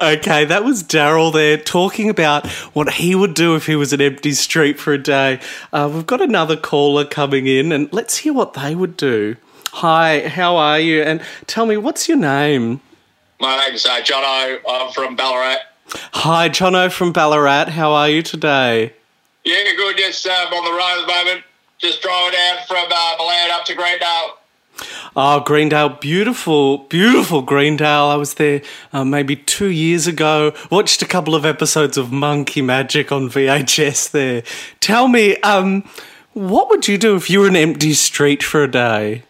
Okay, 0.00 0.44
that 0.44 0.64
was 0.64 0.82
Daryl 0.82 1.32
there 1.32 1.56
talking 1.56 2.10
about 2.10 2.46
what 2.74 2.94
he 2.94 3.14
would 3.14 3.32
do 3.32 3.56
if 3.56 3.66
he 3.66 3.76
was 3.76 3.94
an 3.94 4.02
empty 4.02 4.32
street 4.32 4.78
for 4.78 4.92
a 4.92 4.98
day. 4.98 5.40
Uh, 5.72 5.90
we've 5.92 6.06
got 6.06 6.20
another 6.20 6.56
caller 6.56 7.06
coming 7.06 7.46
in, 7.46 7.72
and 7.72 7.90
let's 7.92 8.18
hear 8.18 8.34
what 8.34 8.52
they 8.52 8.74
would 8.74 8.98
do. 8.98 9.36
Hi, 9.72 10.28
how 10.28 10.56
are 10.56 10.78
you? 10.78 11.02
And 11.02 11.22
tell 11.46 11.64
me, 11.64 11.78
what's 11.78 12.08
your 12.08 12.18
name? 12.18 12.82
My 13.40 13.66
name's 13.66 13.86
uh, 13.86 14.00
Jono. 14.00 14.58
I'm 14.68 14.92
from 14.92 15.16
Ballarat. 15.16 15.58
Hi, 15.88 16.48
Jono 16.48 16.90
from 16.90 17.12
Ballarat. 17.12 17.70
How 17.70 17.92
are 17.92 18.08
you 18.08 18.22
today? 18.22 18.92
Yeah, 19.44 19.62
good. 19.76 19.96
Just 19.96 20.26
um, 20.26 20.52
on 20.52 20.64
the 20.64 20.70
road 20.70 21.00
at 21.02 21.06
the 21.06 21.12
moment. 21.12 21.44
Just 21.78 22.02
driving 22.02 22.32
down 22.32 22.56
from 22.66 22.86
uh, 22.86 23.16
Ballarat 23.16 23.54
up 23.54 23.64
to 23.66 23.74
Greendale. 23.74 24.38
Oh, 25.14 25.40
Greendale, 25.40 25.88
beautiful, 25.88 26.78
beautiful 26.78 27.40
Greendale. 27.40 28.08
I 28.08 28.16
was 28.16 28.34
there 28.34 28.62
uh, 28.92 29.04
maybe 29.04 29.36
two 29.36 29.70
years 29.70 30.06
ago. 30.06 30.52
Watched 30.70 31.00
a 31.00 31.06
couple 31.06 31.34
of 31.34 31.46
episodes 31.46 31.96
of 31.96 32.12
Monkey 32.12 32.60
Magic 32.60 33.12
on 33.12 33.30
VHS 33.30 34.10
there. 34.10 34.42
Tell 34.80 35.08
me, 35.08 35.36
um, 35.38 35.88
what 36.32 36.68
would 36.68 36.88
you 36.88 36.98
do 36.98 37.16
if 37.16 37.30
you 37.30 37.40
were 37.40 37.48
an 37.48 37.56
empty 37.56 37.94
street 37.94 38.42
for 38.42 38.64
a 38.64 38.70
day? 38.70 39.22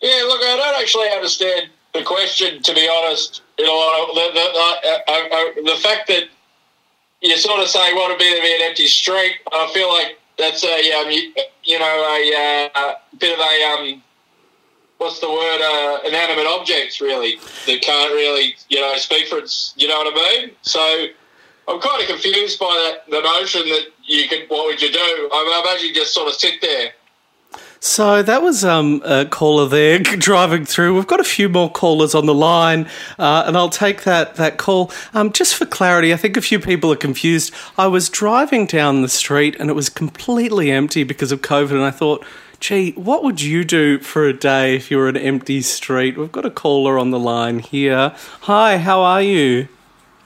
Yeah, 0.00 0.22
look, 0.26 0.40
I 0.40 0.56
don't 0.56 0.80
actually 0.80 1.08
understand 1.08 1.68
the 1.94 2.02
question, 2.02 2.62
to 2.62 2.74
be 2.74 2.88
honest. 2.88 3.42
You 3.58 3.66
know, 3.66 4.06
the, 4.14 4.30
the, 4.34 4.40
uh, 4.40 4.98
uh, 5.08 5.12
uh, 5.12 5.74
the 5.74 5.80
fact 5.80 6.08
that 6.08 6.24
you're 7.22 7.38
sort 7.38 7.60
of 7.60 7.68
saying 7.68 7.94
what 7.94 8.10
would 8.10 8.18
be 8.18 8.34
to 8.34 8.42
be 8.42 8.54
an 8.54 8.62
empty 8.62 8.86
street, 8.86 9.36
I 9.52 9.70
feel 9.72 9.88
like 9.88 10.18
that's 10.36 10.64
a, 10.64 10.92
um, 10.92 11.10
you, 11.10 11.32
you 11.62 11.78
know, 11.78 11.84
a 11.84 12.70
uh, 12.74 12.94
bit 13.18 13.32
of 13.32 13.38
a, 13.38 13.64
um, 13.72 14.02
what's 14.98 15.20
the 15.20 15.30
word, 15.30 15.60
uh, 15.62 16.00
inanimate 16.06 16.46
objects, 16.46 17.00
really, 17.00 17.36
that 17.66 17.80
can't 17.80 18.12
really, 18.12 18.56
you 18.68 18.80
know, 18.80 18.96
speak 18.96 19.28
for 19.28 19.38
its, 19.38 19.72
you 19.76 19.86
know 19.86 19.98
what 19.98 20.12
I 20.12 20.40
mean? 20.40 20.50
So 20.62 21.06
I'm 21.68 21.80
kind 21.80 22.02
of 22.02 22.08
confused 22.08 22.58
by 22.58 22.66
that, 23.06 23.10
the 23.10 23.22
notion 23.22 23.62
that 23.68 23.86
you 24.04 24.28
could, 24.28 24.46
what 24.48 24.66
would 24.66 24.82
you 24.82 24.92
do? 24.92 24.98
I 25.32 25.62
imagine 25.64 25.88
you 25.88 25.94
just 25.94 26.12
sort 26.12 26.28
of 26.28 26.34
sit 26.34 26.60
there. 26.60 26.92
So 27.84 28.22
that 28.22 28.40
was 28.40 28.64
um, 28.64 29.02
a 29.04 29.26
caller 29.26 29.68
there 29.68 29.98
driving 29.98 30.64
through. 30.64 30.94
We've 30.94 31.06
got 31.06 31.20
a 31.20 31.24
few 31.24 31.50
more 31.50 31.70
callers 31.70 32.14
on 32.14 32.24
the 32.24 32.34
line, 32.34 32.88
uh, 33.18 33.44
and 33.46 33.58
I'll 33.58 33.68
take 33.68 34.04
that 34.04 34.36
that 34.36 34.56
call. 34.56 34.90
Um, 35.12 35.30
just 35.32 35.54
for 35.54 35.66
clarity, 35.66 36.10
I 36.10 36.16
think 36.16 36.38
a 36.38 36.40
few 36.40 36.58
people 36.58 36.90
are 36.90 36.96
confused. 36.96 37.52
I 37.76 37.86
was 37.88 38.08
driving 38.08 38.64
down 38.64 39.02
the 39.02 39.08
street 39.08 39.54
and 39.60 39.68
it 39.68 39.74
was 39.74 39.90
completely 39.90 40.70
empty 40.70 41.04
because 41.04 41.30
of 41.30 41.42
COVID, 41.42 41.72
and 41.72 41.82
I 41.82 41.90
thought, 41.90 42.24
gee, 42.58 42.92
what 42.92 43.22
would 43.22 43.42
you 43.42 43.64
do 43.64 43.98
for 43.98 44.26
a 44.26 44.32
day 44.32 44.76
if 44.76 44.90
you 44.90 44.96
were 44.96 45.10
an 45.10 45.18
empty 45.18 45.60
street? 45.60 46.16
We've 46.16 46.32
got 46.32 46.46
a 46.46 46.50
caller 46.50 46.98
on 46.98 47.10
the 47.10 47.20
line 47.20 47.58
here. 47.58 48.14
Hi, 48.40 48.78
how 48.78 49.02
are 49.02 49.20
you? 49.20 49.68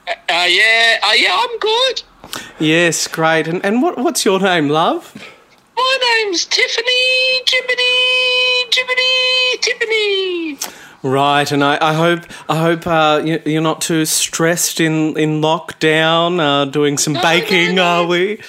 Uh, 0.06 0.12
yeah, 0.28 1.00
uh, 1.02 1.12
yeah, 1.16 1.36
I'm 1.36 1.58
good. 1.58 2.02
Yes, 2.60 3.08
great. 3.08 3.48
And 3.48 3.64
and 3.64 3.82
what 3.82 3.98
what's 3.98 4.24
your 4.24 4.38
name, 4.38 4.68
love? 4.68 5.12
My 5.78 5.98
name's 6.24 6.44
Tiffany, 6.44 7.42
Jibbity, 7.44 8.68
Jibbity, 8.70 9.60
Tiffany. 9.60 10.58
Right, 11.04 11.50
and 11.52 11.62
I, 11.62 11.78
I 11.80 11.94
hope 11.94 12.24
I 12.48 12.56
hope 12.56 12.84
uh, 12.84 13.22
you- 13.24 13.40
you're 13.46 13.62
not 13.62 13.80
too 13.80 14.04
stressed 14.04 14.80
in 14.80 15.16
in 15.16 15.40
lockdown. 15.40 16.40
Uh, 16.40 16.64
doing 16.64 16.98
some 16.98 17.12
no, 17.12 17.22
baking, 17.22 17.76
no. 17.76 17.84
are 17.84 18.06
we? 18.08 18.40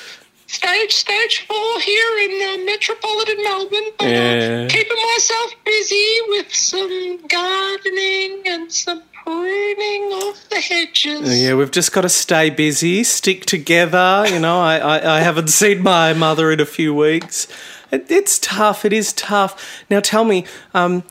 Stage, 0.50 0.92
stage 0.96 1.46
four 1.48 1.80
here 1.80 2.18
in 2.24 2.32
uh, 2.62 2.66
metropolitan 2.66 3.38
Melbourne. 3.44 3.92
But, 4.00 4.08
Yeah. 4.10 4.66
uh, 4.66 4.70
keeping 4.70 4.98
myself 5.14 5.54
busy 5.64 6.12
with 6.30 6.52
some 6.52 7.20
gardening 7.28 8.42
and 8.48 8.72
some 8.72 9.04
pruning 9.24 10.12
of 10.24 10.50
the 10.50 10.56
hedges. 10.60 11.40
Yeah, 11.40 11.54
we've 11.54 11.70
just 11.70 11.92
got 11.92 12.02
to 12.02 12.10
stay 12.10 12.50
busy, 12.50 13.04
stick 13.04 13.46
together. 13.46 14.26
You 14.28 14.40
know, 14.40 14.60
I, 14.60 14.78
I, 14.80 15.18
I 15.18 15.20
haven't 15.20 15.50
seen 15.50 15.84
my 15.84 16.14
mother 16.14 16.52
in 16.52 16.60
a 16.60 16.66
few 16.66 16.96
weeks. 16.96 17.48
It, 17.92 18.10
it's 18.10 18.40
tough. 18.40 18.86
It 18.86 18.92
is 18.92 19.14
tough. 19.14 19.84
Now, 19.88 20.00
tell 20.00 20.26
me, 20.26 20.46
um, 20.74 21.04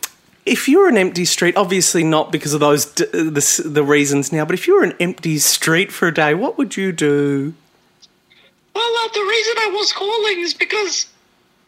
if 0.47 0.67
you 0.67 0.81
were 0.81 0.89
an 0.89 0.97
empty 0.99 1.25
street, 1.25 1.57
obviously 1.57 2.03
not 2.03 2.33
because 2.33 2.55
of 2.55 2.61
those 2.61 2.87
d- 2.87 3.05
the, 3.13 3.63
the 3.65 3.85
reasons 3.85 4.33
now, 4.33 4.45
but 4.45 4.55
if 4.55 4.67
you 4.67 4.75
were 4.75 4.83
an 4.83 4.95
empty 4.99 5.39
street 5.39 5.93
for 5.93 6.09
a 6.09 6.13
day, 6.15 6.35
what 6.35 6.59
would 6.59 6.77
you 6.77 6.91
do? 6.91 7.55
Well, 8.79 9.05
uh, 9.05 9.09
the 9.13 9.27
reason 9.29 9.55
I 9.59 9.71
was 9.75 9.93
calling 9.93 10.39
is 10.39 10.55
because 10.55 11.07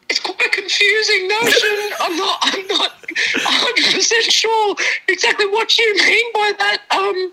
it's 0.09 0.21
quite 0.21 0.41
a 0.41 0.49
confusing 0.49 1.27
notion. 1.27 1.77
I'm 2.01 2.17
not, 2.17 2.39
I'm 2.43 2.67
not 2.69 2.93
100 3.03 3.95
percent 3.95 4.25
sure 4.27 4.77
exactly 5.09 5.47
what 5.47 5.77
you 5.77 5.93
mean 5.97 6.33
by 6.33 6.53
that. 6.57 6.83
Um, 6.93 7.33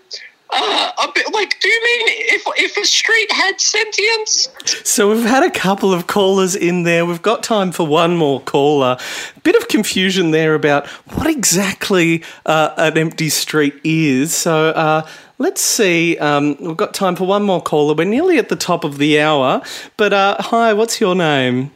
uh, 0.50 0.90
a 1.04 1.12
bit, 1.14 1.32
like, 1.32 1.60
do 1.60 1.68
you 1.68 1.84
mean 1.84 2.06
if 2.34 2.42
if 2.56 2.76
a 2.76 2.84
street 2.84 3.30
had 3.30 3.60
sentience? 3.60 4.48
So 4.82 5.10
we've 5.10 5.24
had 5.24 5.44
a 5.44 5.50
couple 5.50 5.92
of 5.92 6.08
callers 6.08 6.56
in 6.56 6.82
there. 6.82 7.06
We've 7.06 7.22
got 7.22 7.44
time 7.44 7.70
for 7.70 7.86
one 7.86 8.16
more 8.16 8.40
caller. 8.40 8.96
Bit 9.44 9.54
of 9.54 9.68
confusion 9.68 10.32
there 10.32 10.54
about 10.54 10.88
what 11.14 11.28
exactly 11.28 12.24
uh, 12.46 12.74
an 12.78 12.98
empty 12.98 13.28
street 13.28 13.78
is. 13.84 14.34
So 14.34 14.70
uh, 14.70 15.06
let's 15.38 15.60
see. 15.60 16.16
Um, 16.18 16.56
we've 16.60 16.76
got 16.76 16.94
time 16.94 17.16
for 17.16 17.26
one 17.26 17.42
more 17.42 17.62
caller. 17.62 17.94
We're 17.94 18.04
nearly 18.04 18.38
at 18.38 18.48
the 18.48 18.56
top 18.56 18.84
of 18.84 18.98
the 18.98 19.20
hour. 19.20 19.62
But 19.96 20.12
uh, 20.12 20.36
hi, 20.40 20.72
what's 20.74 21.00
your 21.00 21.14
name? 21.14 21.70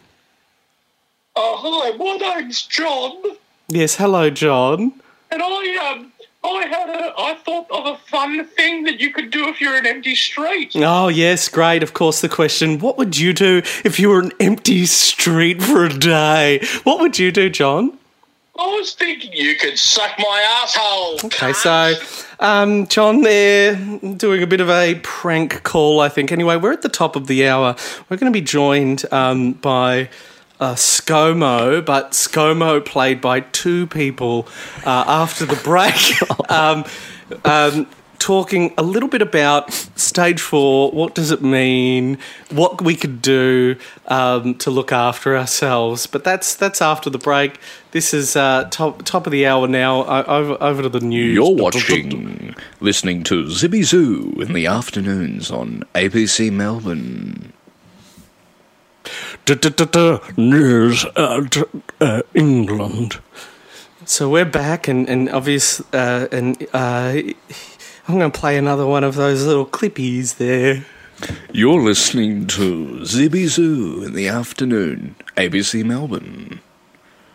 Oh, 1.34 1.56
hi, 1.58 1.96
my 1.96 2.40
name's 2.40 2.62
John, 2.62 3.16
Yes, 3.68 3.96
hello, 3.96 4.28
John. 4.30 4.92
and 5.30 5.42
I 5.42 5.92
um. 5.94 6.08
I 6.44 6.66
had 6.66 6.90
a. 6.90 7.14
I 7.16 7.34
thought 7.36 7.70
of 7.70 7.86
a 7.86 7.96
fun 8.08 8.44
thing 8.44 8.82
that 8.82 8.98
you 9.00 9.12
could 9.12 9.30
do 9.30 9.46
if 9.48 9.60
you're 9.60 9.76
an 9.76 9.86
empty 9.86 10.16
street. 10.16 10.72
Oh, 10.74 11.06
yes, 11.06 11.48
great. 11.48 11.84
Of 11.84 11.94
course, 11.94 12.20
the 12.20 12.28
question 12.28 12.80
what 12.80 12.98
would 12.98 13.16
you 13.16 13.32
do 13.32 13.58
if 13.84 14.00
you 14.00 14.08
were 14.08 14.18
an 14.18 14.32
empty 14.40 14.84
street 14.86 15.62
for 15.62 15.84
a 15.84 15.88
day? 15.88 16.60
What 16.82 16.98
would 16.98 17.16
you 17.16 17.30
do, 17.30 17.48
John? 17.48 17.96
I 18.58 18.66
was 18.76 18.94
thinking 18.94 19.32
you 19.32 19.56
could 19.56 19.78
suck 19.78 20.10
my 20.18 20.62
asshole. 20.62 21.20
Okay, 21.24 21.54
so 21.54 21.94
um, 22.38 22.86
John, 22.86 23.22
there 23.22 23.74
doing 24.16 24.42
a 24.42 24.46
bit 24.46 24.60
of 24.60 24.68
a 24.68 25.00
prank 25.02 25.62
call, 25.62 26.00
I 26.00 26.10
think. 26.10 26.30
Anyway, 26.30 26.56
we're 26.56 26.72
at 26.72 26.82
the 26.82 26.90
top 26.90 27.16
of 27.16 27.28
the 27.28 27.48
hour. 27.48 27.74
We're 28.08 28.18
going 28.18 28.30
to 28.30 28.38
be 28.38 28.44
joined 28.44 29.10
um, 29.10 29.52
by 29.54 30.10
uh, 30.60 30.74
ScoMo, 30.74 31.82
but 31.84 32.10
ScoMo 32.10 32.84
played 32.84 33.22
by 33.22 33.40
two 33.40 33.86
people 33.86 34.46
uh, 34.84 35.04
after 35.06 35.46
the 35.46 35.56
break. 35.56 35.94
um, 36.50 36.84
um, 37.46 37.86
talking 38.22 38.72
a 38.78 38.82
little 38.82 39.08
bit 39.08 39.20
about 39.20 39.72
stage 39.96 40.40
four. 40.40 40.92
What 40.92 41.14
does 41.14 41.32
it 41.32 41.42
mean? 41.42 42.18
What 42.50 42.80
we 42.80 42.94
could 42.94 43.20
do 43.20 43.74
um, 44.06 44.54
to 44.58 44.70
look 44.70 44.92
after 44.92 45.36
ourselves. 45.36 46.06
But 46.06 46.22
that's 46.22 46.54
that's 46.54 46.80
after 46.80 47.10
the 47.10 47.18
break. 47.18 47.58
This 47.90 48.14
is 48.14 48.36
uh, 48.36 48.68
top 48.70 49.02
top 49.04 49.26
of 49.26 49.32
the 49.32 49.44
hour 49.46 49.66
now. 49.66 50.04
O- 50.04 50.24
Over 50.24 50.56
over 50.62 50.82
to 50.82 50.88
the 50.88 51.00
news. 51.00 51.34
You're 51.34 51.54
watching, 51.54 52.54
listening 52.80 53.24
to 53.24 53.44
Zibby 53.46 53.82
Zoo 53.84 54.34
in 54.40 54.52
the 54.52 54.66
afternoons 54.66 55.50
on 55.50 55.82
ABC 55.94 56.50
Melbourne. 56.52 57.52
News 60.36 61.04
at 61.16 61.56
uh, 62.00 62.22
England. 62.34 63.18
So 64.04 64.28
we're 64.28 64.44
back, 64.44 64.88
and 64.88 65.08
and 65.08 65.28
obvious, 65.30 65.80
uh, 65.92 66.28
and 66.32 66.66
uh, 66.72 67.20
I'm 68.12 68.18
going 68.18 68.30
to 68.30 68.38
play 68.38 68.58
another 68.58 68.86
one 68.86 69.04
of 69.04 69.14
those 69.14 69.46
little 69.46 69.64
clippies 69.64 70.36
there. 70.36 70.84
You're 71.50 71.80
listening 71.80 72.46
to 72.48 72.98
Zibby 73.04 73.46
Zoo 73.46 74.02
in 74.02 74.12
the 74.12 74.28
afternoon, 74.28 75.16
ABC 75.34 75.82
Melbourne. 75.82 76.60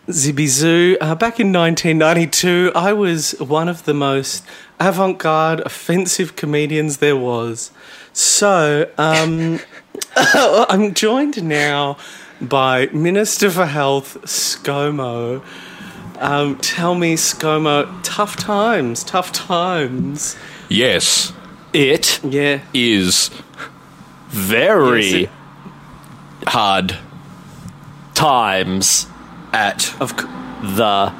Zibby 0.07 0.45
Zoo. 0.45 0.95
Uh, 1.01 1.15
back 1.15 1.39
in 1.39 1.51
1992, 1.51 2.73
I 2.75 2.93
was 2.93 3.31
one 3.39 3.67
of 3.67 3.85
the 3.85 3.95
most 3.95 4.45
avant 4.79 5.17
garde, 5.17 5.61
offensive 5.61 6.35
comedians 6.35 6.97
there 6.97 7.17
was. 7.17 7.71
So, 8.13 8.87
um, 8.99 9.59
I'm 10.15 10.93
joined 10.93 11.43
now 11.43 11.97
by 12.39 12.85
Minister 12.93 13.49
for 13.49 13.65
Health, 13.65 14.19
ScoMo. 14.25 15.43
Um, 16.19 16.55
tell 16.59 16.93
me, 16.93 17.15
ScoMo, 17.15 17.99
tough 18.03 18.35
times, 18.37 19.03
tough 19.03 19.31
times. 19.31 20.37
Yes, 20.69 21.33
It 21.73 22.19
Yeah. 22.23 22.59
is 22.73 23.29
very 24.29 25.21
Yes, 25.21 25.29
hard 26.47 26.97
times 28.13 29.07
at 29.53 29.93
Of, 29.99 30.11
c- 30.19 30.25
the 30.75 31.11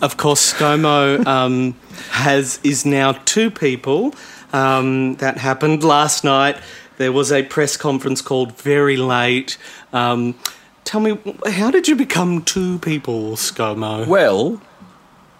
of 0.00 0.16
course, 0.16 0.52
ScoMo 0.54 1.24
um, 1.26 1.74
has 2.10 2.60
is 2.62 2.84
now 2.86 3.12
two 3.24 3.50
people. 3.50 4.14
Um, 4.52 5.16
that 5.16 5.38
happened 5.38 5.82
last 5.82 6.22
night. 6.24 6.56
There 6.96 7.10
was 7.12 7.32
a 7.32 7.42
press 7.42 7.76
conference 7.76 8.22
called 8.22 8.56
very 8.58 8.96
late. 8.96 9.58
Um, 9.92 10.36
tell 10.84 11.00
me, 11.00 11.18
how 11.50 11.70
did 11.72 11.88
you 11.88 11.96
become 11.96 12.42
two 12.42 12.78
people, 12.78 13.32
ScoMo? 13.36 14.06
well. 14.06 14.60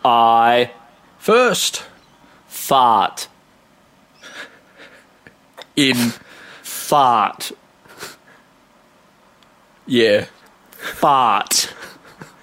I 0.04 0.70
First, 1.24 1.86
fart 2.48 3.28
in 5.74 6.12
fart 6.62 7.50
yeah, 9.86 10.26
fart. 10.76 11.72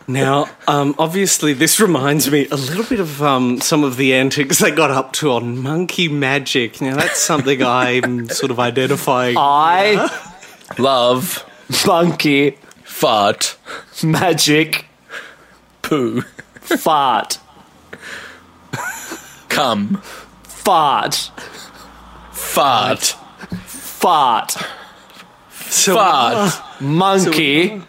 Now, 0.08 0.50
um, 0.68 0.96
obviously, 0.98 1.54
this 1.54 1.80
reminds 1.80 2.32
me 2.32 2.48
a 2.48 2.56
little 2.56 2.84
bit 2.84 3.00
of 3.00 3.22
um, 3.22 3.62
some 3.62 3.84
of 3.84 3.98
the 3.98 4.16
antics 4.16 4.58
they 4.58 4.72
got 4.72 4.90
up 4.90 5.14
to 5.14 5.30
on 5.34 5.60
Monkey 5.60 6.08
Magic. 6.08 6.82
Now, 6.82 6.96
that's 6.96 7.20
something 7.20 7.62
I'm 7.64 8.30
sort 8.30 8.50
of 8.50 8.60
identifying. 8.60 9.36
I 9.38 10.10
love 10.80 11.46
monkey 11.86 12.58
fart 12.84 13.60
magic 14.04 14.88
poo 15.84 16.22
fart 16.62 17.38
come. 19.52 20.02
Fart. 20.44 21.32
Fart. 22.32 23.04
Fart. 23.66 24.58
So, 25.70 25.96
fart. 25.96 26.82
monkey. 26.82 27.82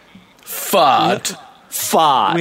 Fart. 0.42 1.34
Fart. 1.68 2.36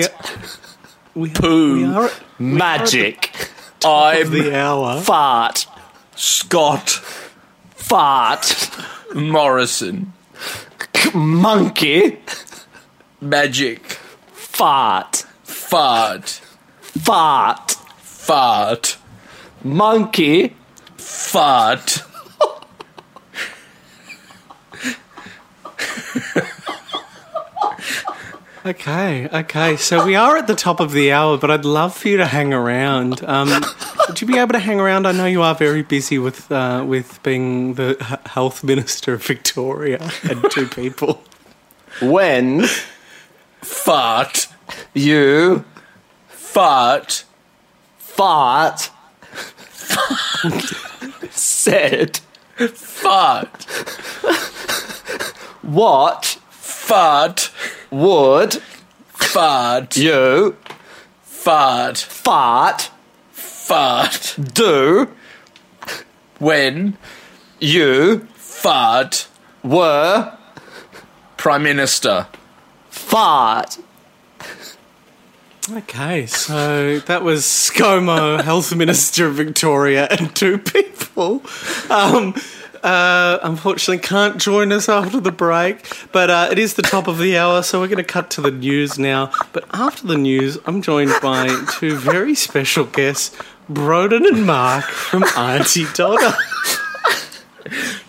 We, 1.14 1.22
we, 1.22 1.30
poo. 1.30 1.76
we 1.76 1.94
are 1.94 2.06
at 2.06 2.22
magic. 2.40 3.50
I'm 3.84 4.32
the 4.32 4.56
hour. 4.56 5.02
fart. 5.02 5.68
Scott. 6.16 6.90
Fart. 7.76 8.70
Morrison. 9.16 10.14
Monkey. 11.14 12.20
Magic. 13.20 13.84
Fart. 14.34 15.26
Fart. 15.44 16.42
Fart. 16.82 17.72
Fart 18.02 18.98
monkey 19.64 20.56
fart 20.98 22.04
Okay, 28.64 29.28
okay. 29.28 29.76
So 29.76 30.06
we 30.06 30.16
are 30.16 30.38
at 30.38 30.46
the 30.46 30.54
top 30.54 30.80
of 30.80 30.92
the 30.92 31.12
hour, 31.12 31.36
but 31.36 31.50
I'd 31.50 31.66
love 31.66 31.98
for 31.98 32.10
you 32.10 32.18
to 32.18 32.28
hang 32.28 32.54
around. 32.54 33.24
Um, 33.24 33.50
would 34.08 34.22
you 34.22 34.28
be 34.28 34.38
able 34.38 34.54
to 34.54 34.60
hang 34.60 34.80
around? 34.80 35.08
I 35.08 35.14
know 35.14 35.26
you 35.26 35.42
are 35.42 35.56
very 35.56 35.82
busy 35.82 36.20
with 36.20 36.52
uh, 36.52 36.86
with 36.88 37.22
being 37.24 37.74
the 37.74 37.98
h- 38.00 38.20
health 38.28 38.64
minister 38.64 39.14
of 39.14 39.24
Victoria 39.26 40.12
and 40.30 40.46
two 40.52 40.68
people. 40.68 41.24
when 42.04 42.66
fart 43.62 44.48
you 44.94 45.66
fart 46.28 47.26
fart 47.98 48.92
said 51.32 52.18
fart 52.76 53.64
what 55.62 56.26
fart 56.50 57.52
would 57.90 58.54
fart 59.04 59.98
you 59.98 60.56
fart 61.24 61.98
fart 61.98 62.90
fart 63.32 64.36
do 64.54 65.08
when 66.40 66.98
you 67.60 68.20
fart 68.36 69.28
were 69.64 70.38
prime 71.38 71.64
minister. 71.64 72.28
fart 72.90 73.78
Okay, 75.74 76.26
so 76.26 77.00
that 77.00 77.24
was 77.24 77.44
ScoMo, 77.44 78.42
Health 78.44 78.76
Minister 78.76 79.28
of 79.28 79.36
Victoria, 79.36 80.06
and 80.12 80.36
two 80.36 80.58
people. 80.58 81.42
Um, 81.90 82.36
uh, 82.84 83.40
unfortunately, 83.42 84.00
can't 84.00 84.38
join 84.38 84.74
us 84.74 84.90
after 84.90 85.22
the 85.22 85.32
break, 85.32 85.88
but 86.12 86.30
uh, 86.30 86.50
it 86.52 86.60
is 86.60 86.74
the 86.74 86.82
top 86.82 87.08
of 87.08 87.20
the 87.20 87.38
hour, 87.38 87.64
so 87.64 87.80
we're 87.80 87.88
going 87.88 88.00
to 88.00 88.04
cut 88.04 88.30
to 88.32 88.42
the 88.42 88.52
news 88.52 89.00
now. 89.00 89.32
But 89.54 89.64
after 89.72 90.08
the 90.08 90.18
news, 90.18 90.58
I'm 90.66 90.82
joined 90.82 91.14
by 91.22 91.48
two 91.80 91.96
very 91.96 92.36
special 92.36 92.84
guests, 92.84 93.34
Broden 93.72 94.28
and 94.28 94.46
Mark 94.46 94.84
from 94.84 95.24
Aunty 95.38 95.86
Donna. 95.94 96.36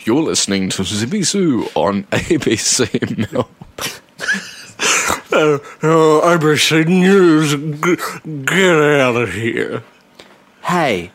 You're 0.00 0.22
listening 0.22 0.68
to 0.70 0.82
Zoo 0.82 1.68
on 1.76 2.04
ABC 2.04 3.32
Melbourne. 3.32 3.46
Uh, 5.32 5.54
uh, 5.54 6.36
ABC 6.36 6.86
News, 6.86 7.54
g- 7.54 8.44
get 8.44 9.00
out 9.00 9.16
of 9.16 9.32
here. 9.32 9.82
hey 10.64 11.10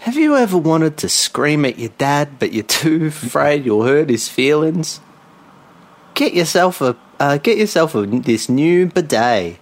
have 0.00 0.16
you 0.16 0.34
ever 0.34 0.56
wanted 0.56 0.96
to 0.96 1.10
scream 1.10 1.66
at 1.66 1.78
your 1.78 1.90
dad 1.98 2.38
but 2.38 2.54
you're 2.54 2.62
too 2.64 3.06
afraid 3.06 3.66
you'll 3.66 3.84
hurt 3.84 4.08
his 4.08 4.30
feelings? 4.30 4.98
Get 6.14 6.32
yourself 6.32 6.80
a 6.80 6.96
uh, 7.18 7.36
get 7.36 7.58
yourself 7.58 7.94
a, 7.94 8.06
this 8.06 8.48
new 8.48 8.86
bidet. 8.86 9.58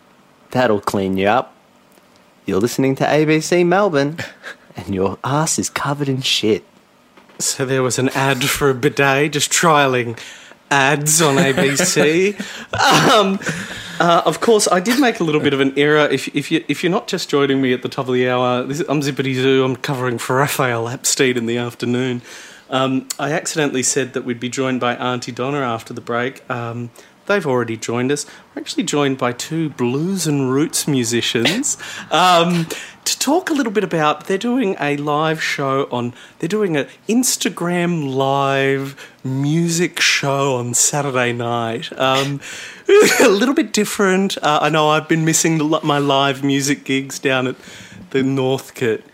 That'll 0.53 0.81
clean 0.81 1.17
you 1.17 1.27
up. 1.27 1.57
You're 2.47 2.61
listening 2.61 2.95
to 2.97 3.05
abc 3.05 3.67
melbourne 3.67 4.19
and 4.77 4.95
your 4.95 5.19
ass 5.25 5.59
is 5.59 5.69
covered 5.69 6.09
in 6.09 6.23
shit. 6.23 6.65
So 7.41 7.67
there 7.67 7.83
was 7.83 7.99
an 7.99 8.09
ad 8.11 8.45
for 8.45 8.71
a 8.71 8.75
bidet, 8.75 9.33
just 9.33 9.51
trialing 9.51 10.17
ads 10.71 11.21
on 11.23 11.37
ABC. 11.37 12.39
um, 13.13 13.39
uh, 14.01 14.23
of 14.25 14.41
course, 14.41 14.69
I 14.69 14.81
did 14.81 15.01
make 15.01 15.21
a 15.21 15.25
little 15.25 15.41
bit 15.41 15.53
of 15.53 15.61
an 15.61 15.77
error. 15.79 16.09
If, 16.09 16.35
if, 16.35 16.51
you, 16.51 16.65
if 16.69 16.83
you're 16.83 16.93
not 16.93 17.09
just 17.09 17.29
joining 17.29 17.61
me 17.61 17.73
at 17.73 17.83
the 17.83 17.89
top 17.89 18.09
of 18.09 18.15
the 18.15 18.29
hour, 18.29 18.63
this, 18.63 18.81
I'm 18.89 19.01
Zippity 19.01 19.35
Zoo. 19.35 19.65
I'm 19.65 19.77
covering 19.77 20.19
for 20.19 20.37
Rafael 20.37 20.89
Epstein 20.89 21.37
in 21.37 21.47
the 21.47 21.57
afternoon. 21.59 22.23
Um, 22.71 23.09
I 23.19 23.33
accidentally 23.33 23.83
said 23.83 24.13
that 24.13 24.25
we'd 24.25 24.41
be 24.41 24.51
joined 24.51 24.81
by 24.81 24.95
Aunty 24.95 25.33
Donna 25.33 25.61
after 25.61 25.95
the 25.95 26.01
break. 26.01 26.49
Um, 26.51 26.91
they've 27.29 27.47
already 27.47 27.77
joined 27.77 28.11
us. 28.11 28.27
We're 28.55 28.61
actually 28.61 28.83
joined 28.83 29.19
by 29.19 29.33
two 29.33 29.71
blues 29.71 30.27
and 30.27 30.51
roots 30.51 30.89
musicians 30.89 31.79
um, 32.11 32.67
to 33.05 33.19
talk 33.19 33.51
a 33.51 33.53
little 33.53 33.73
bit 33.73 33.85
about. 33.85 34.27
They're 34.27 34.37
doing 34.37 34.75
a 34.81 34.97
live 34.97 35.41
show 35.41 35.89
on. 35.93 36.13
They're 36.41 36.49
doing 36.49 36.77
an 36.77 36.89
Instagram 37.09 38.13
live 38.13 39.15
music 39.23 40.01
show 40.01 40.57
on 40.57 40.75
Saturday 40.75 41.33
night. 41.33 41.97
Um, 41.99 42.41
a 43.21 43.29
little 43.29 43.55
bit 43.55 43.73
different. 43.73 44.37
Uh, 44.39 44.59
I 44.63 44.69
know 44.71 44.89
I've 44.89 45.09
been 45.09 45.25
missing 45.25 45.59
the, 45.59 45.81
my 45.85 45.99
live 45.99 46.43
music 46.43 46.85
gigs 46.85 47.19
down 47.19 47.47
at 47.47 47.57
the 48.11 48.23
Northcote. 48.23 49.05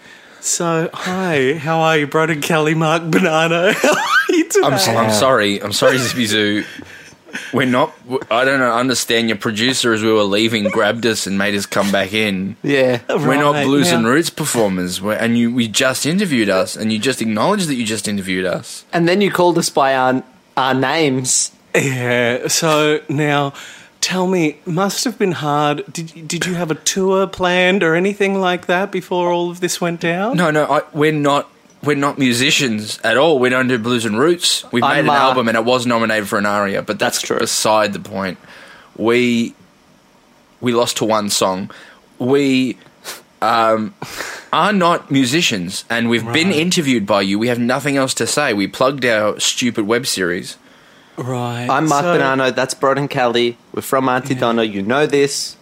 So, 0.44 0.90
hi, 0.92 1.54
how 1.54 1.80
are 1.80 1.96
you, 1.96 2.06
Broden 2.06 2.42
Kelly, 2.42 2.74
Mark 2.74 3.10
Banana? 3.10 3.72
How 3.80 3.88
are 3.94 4.34
you 4.34 4.46
today? 4.46 4.66
I'm, 4.66 4.78
so, 4.78 4.94
I'm 4.94 5.10
sorry. 5.10 5.62
I'm 5.62 5.72
sorry, 5.72 5.96
Zippy 5.96 6.26
Zu. 6.26 6.64
We're 7.52 7.66
not. 7.66 7.92
I 8.30 8.44
don't 8.44 8.60
understand. 8.62 9.28
Your 9.28 9.38
producer, 9.38 9.92
as 9.92 10.02
we 10.02 10.12
were 10.12 10.22
leaving, 10.24 10.64
grabbed 10.70 11.04
us 11.06 11.26
and 11.26 11.36
made 11.38 11.54
us 11.54 11.66
come 11.66 11.90
back 11.92 12.12
in. 12.12 12.56
yeah 12.62 13.00
We're 13.08 13.36
not 13.36 13.64
blues 13.64 13.90
now- 13.90 13.98
and 13.98 14.06
roots 14.06 14.30
performers, 14.30 15.00
We're, 15.00 15.14
and 15.14 15.36
you 15.38 15.52
we 15.54 15.68
just 15.68 16.06
interviewed 16.06 16.48
us, 16.48 16.76
and 16.76 16.92
you 16.92 16.98
just 16.98 17.20
acknowledged 17.22 17.68
that 17.68 17.74
you 17.76 17.84
just 17.84 18.08
interviewed 18.08 18.44
us. 18.46 18.84
and 18.92 19.08
then 19.08 19.20
you 19.20 19.30
called 19.30 19.58
us 19.58 19.70
by 19.70 19.94
our, 19.94 20.22
our 20.56 20.74
names 20.74 21.50
Yeah. 21.74 22.46
So 22.48 23.00
now, 23.08 23.52
tell 24.00 24.26
me, 24.28 24.58
must 24.64 25.02
have 25.04 25.18
been 25.18 25.32
hard. 25.32 25.82
Did 25.92 26.14
you- 26.14 26.22
did 26.22 26.46
you 26.46 26.54
have 26.54 26.70
a 26.70 26.76
tour 26.76 27.26
planned 27.26 27.82
or 27.82 27.94
anything 27.96 28.40
like 28.40 28.66
that 28.66 28.92
before 28.92 29.32
all 29.32 29.50
of 29.50 29.58
this 29.60 29.80
went 29.80 30.00
down? 30.00 30.36
No, 30.36 30.50
no, 30.52 30.66
I, 30.66 30.82
we're 30.92 31.10
not. 31.12 31.50
We're 31.84 31.96
not 31.96 32.18
musicians 32.18 32.98
at 33.04 33.16
all. 33.16 33.38
We 33.38 33.48
don't 33.48 33.68
do 33.68 33.78
blues 33.78 34.04
and 34.04 34.18
roots. 34.18 34.64
We've 34.72 34.82
I'm, 34.82 34.96
made 34.96 35.10
an 35.10 35.16
uh, 35.16 35.24
album, 35.28 35.48
and 35.48 35.56
it 35.56 35.64
was 35.64 35.86
nominated 35.86 36.28
for 36.28 36.38
an 36.38 36.46
ARIA, 36.46 36.82
but 36.82 36.98
that's, 36.98 37.18
That's 37.18 37.26
true. 37.26 37.38
beside 37.38 37.92
the 37.92 38.00
point. 38.00 38.38
We 38.96 39.54
we 40.60 40.72
lost 40.72 40.96
to 40.98 41.04
one 41.04 41.30
song. 41.30 41.70
We 42.18 42.78
um, 43.42 43.94
are 44.52 44.72
not 44.72 45.10
musicians, 45.10 45.84
and 45.90 46.08
we've 46.08 46.24
been 46.32 46.50
interviewed 46.50 47.06
by 47.06 47.22
you. 47.22 47.38
We 47.38 47.48
have 47.48 47.58
nothing 47.58 47.96
else 47.96 48.14
to 48.14 48.26
say. 48.26 48.54
We 48.54 48.66
plugged 48.66 49.04
our 49.04 49.38
stupid 49.40 49.86
web 49.86 50.06
series. 50.06 50.56
Right. 51.16 51.68
I'm 51.68 51.88
Mark 51.88 52.04
so- 52.04 52.18
Bonanno. 52.18 52.54
That's 52.54 52.74
Broden 52.74 53.08
Kelly. 53.08 53.56
We're 53.72 53.82
from 53.82 54.08
Aunty 54.08 54.34
Donna. 54.34 54.64
You 54.64 54.82
know 54.82 55.06
this. 55.06 55.56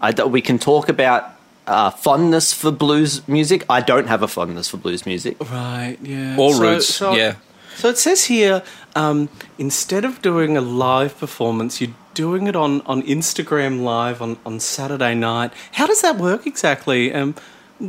I 0.00 0.12
do, 0.12 0.26
we 0.26 0.40
can 0.40 0.58
talk 0.58 0.88
about 0.88 1.33
uh, 1.66 1.90
fondness 1.90 2.52
for 2.52 2.70
blues 2.70 3.26
music. 3.28 3.64
I 3.70 3.80
don't 3.80 4.06
have 4.08 4.22
a 4.22 4.28
fondness 4.28 4.68
for 4.68 4.76
blues 4.76 5.06
music. 5.06 5.36
Right, 5.50 5.96
yeah. 6.02 6.36
All 6.38 6.52
So- 6.54 6.62
roots, 6.62 6.88
so- 6.94 7.14
yeah. 7.14 7.34
So 7.76 7.88
it 7.88 7.98
says 7.98 8.26
here, 8.26 8.62
um, 8.94 9.28
instead 9.58 10.04
of 10.04 10.22
doing 10.22 10.56
a 10.56 10.60
live 10.60 11.18
performance, 11.18 11.80
you're 11.80 11.94
doing 12.14 12.46
it 12.46 12.54
on, 12.54 12.82
on 12.82 13.02
Instagram 13.02 13.82
Live 13.82 14.22
on, 14.22 14.36
on 14.46 14.60
Saturday 14.60 15.14
night. 15.16 15.52
How 15.72 15.86
does 15.88 16.00
that 16.02 16.16
work 16.16 16.46
exactly? 16.46 17.12
Um, 17.12 17.34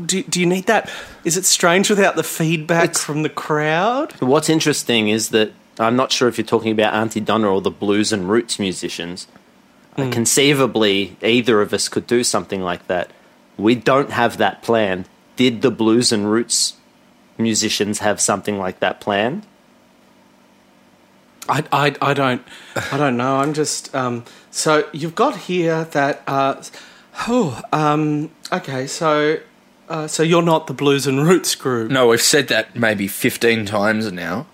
do, 0.08 0.24
do 0.24 0.40
you 0.40 0.48
need 0.48 0.66
that? 0.66 0.90
Is 1.24 1.38
it 1.38 1.46
strange 1.46 1.92
without 1.92 2.16
the 2.16 2.24
feedback 2.24 2.86
It's- 2.86 3.04
from 3.04 3.22
the 3.22 3.30
crowd? 3.30 4.14
What's 4.22 4.50
interesting 4.50 5.10
is 5.10 5.30
that 5.30 5.52
I'm 5.80 5.96
not 5.96 6.12
sure 6.12 6.28
if 6.28 6.40
you're 6.40 6.48
talking 6.48 6.72
about 6.72 6.96
Aunty 6.96 7.20
Donna 7.20 7.50
or 7.54 7.62
the 7.62 7.70
blues 7.70 8.12
and 8.12 8.28
roots 8.28 8.58
musicians. 8.58 9.28
Uh, 9.98 10.10
conceivably, 10.10 11.16
either 11.22 11.62
of 11.62 11.74
us 11.74 11.88
could 11.90 12.08
do 12.08 12.24
something 12.24 12.62
like 12.62 12.88
that. 12.88 13.12
We 13.58 13.76
don't 13.76 14.12
have 14.12 14.38
that 14.38 14.62
plan. 14.62 15.06
Did 15.36 15.62
the 15.62 15.72
blues 15.72 16.12
and 16.12 16.32
roots 16.32 16.74
musicians 17.38 18.00
have 18.00 18.22
something 18.22 18.58
like 18.58 18.80
that 18.80 19.02
planned? 19.02 19.46
I, 21.48 21.64
I, 21.72 21.96
I 22.02 22.14
don't 22.14 22.42
I 22.92 22.98
don't 22.98 23.18
know. 23.18 23.38
I'm 23.38 23.54
just 23.54 23.94
um, 23.94 24.26
so 24.52 24.88
you've 24.94 25.16
got 25.16 25.38
here 25.38 25.84
that 25.92 26.24
uh, 26.28 26.64
oh 27.28 27.62
um, 27.72 28.32
okay 28.52 28.88
so 28.88 29.38
uh, 29.88 30.08
so 30.08 30.24
you're 30.24 30.42
not 30.42 30.68
the 30.68 30.74
blues 30.74 31.06
and 31.06 31.28
roots 31.28 31.54
group. 31.54 31.92
No, 31.92 32.08
we've 32.08 32.22
said 32.22 32.48
that 32.48 32.76
maybe 32.76 33.08
15 33.08 33.66
times 33.66 34.12
now. 34.12 34.48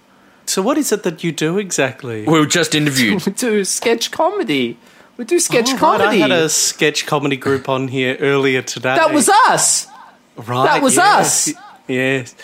So 0.46 0.62
what 0.62 0.78
is 0.78 0.92
it 0.92 1.04
that 1.04 1.24
you 1.24 1.32
do 1.32 1.58
exactly? 1.58 2.26
We 2.26 2.40
were 2.40 2.46
just 2.46 2.76
interviewed. 2.76 3.26
We 3.26 3.32
do 3.32 3.64
sketch 3.64 4.12
comedy. 4.12 4.78
We 5.22 5.26
do 5.26 5.40
sketch 5.40 5.68
Oh, 5.70 5.74
right, 5.74 5.80
comedy. 5.80 6.24
I 6.24 6.28
had 6.28 6.32
a 6.32 6.50
sketch 6.50 7.06
comedy 7.06 7.38
group 7.38 7.70
on 7.70 7.90
here 7.90 8.18
earlier 8.20 8.64
today. 8.64 8.96
that 8.96 9.14
was 9.14 9.30
us. 9.30 9.86
right. 10.36 10.66
that 10.66 10.82
was 10.82 10.96
yes, 10.96 11.50
us. 11.50 11.54
Yes. 11.88 12.36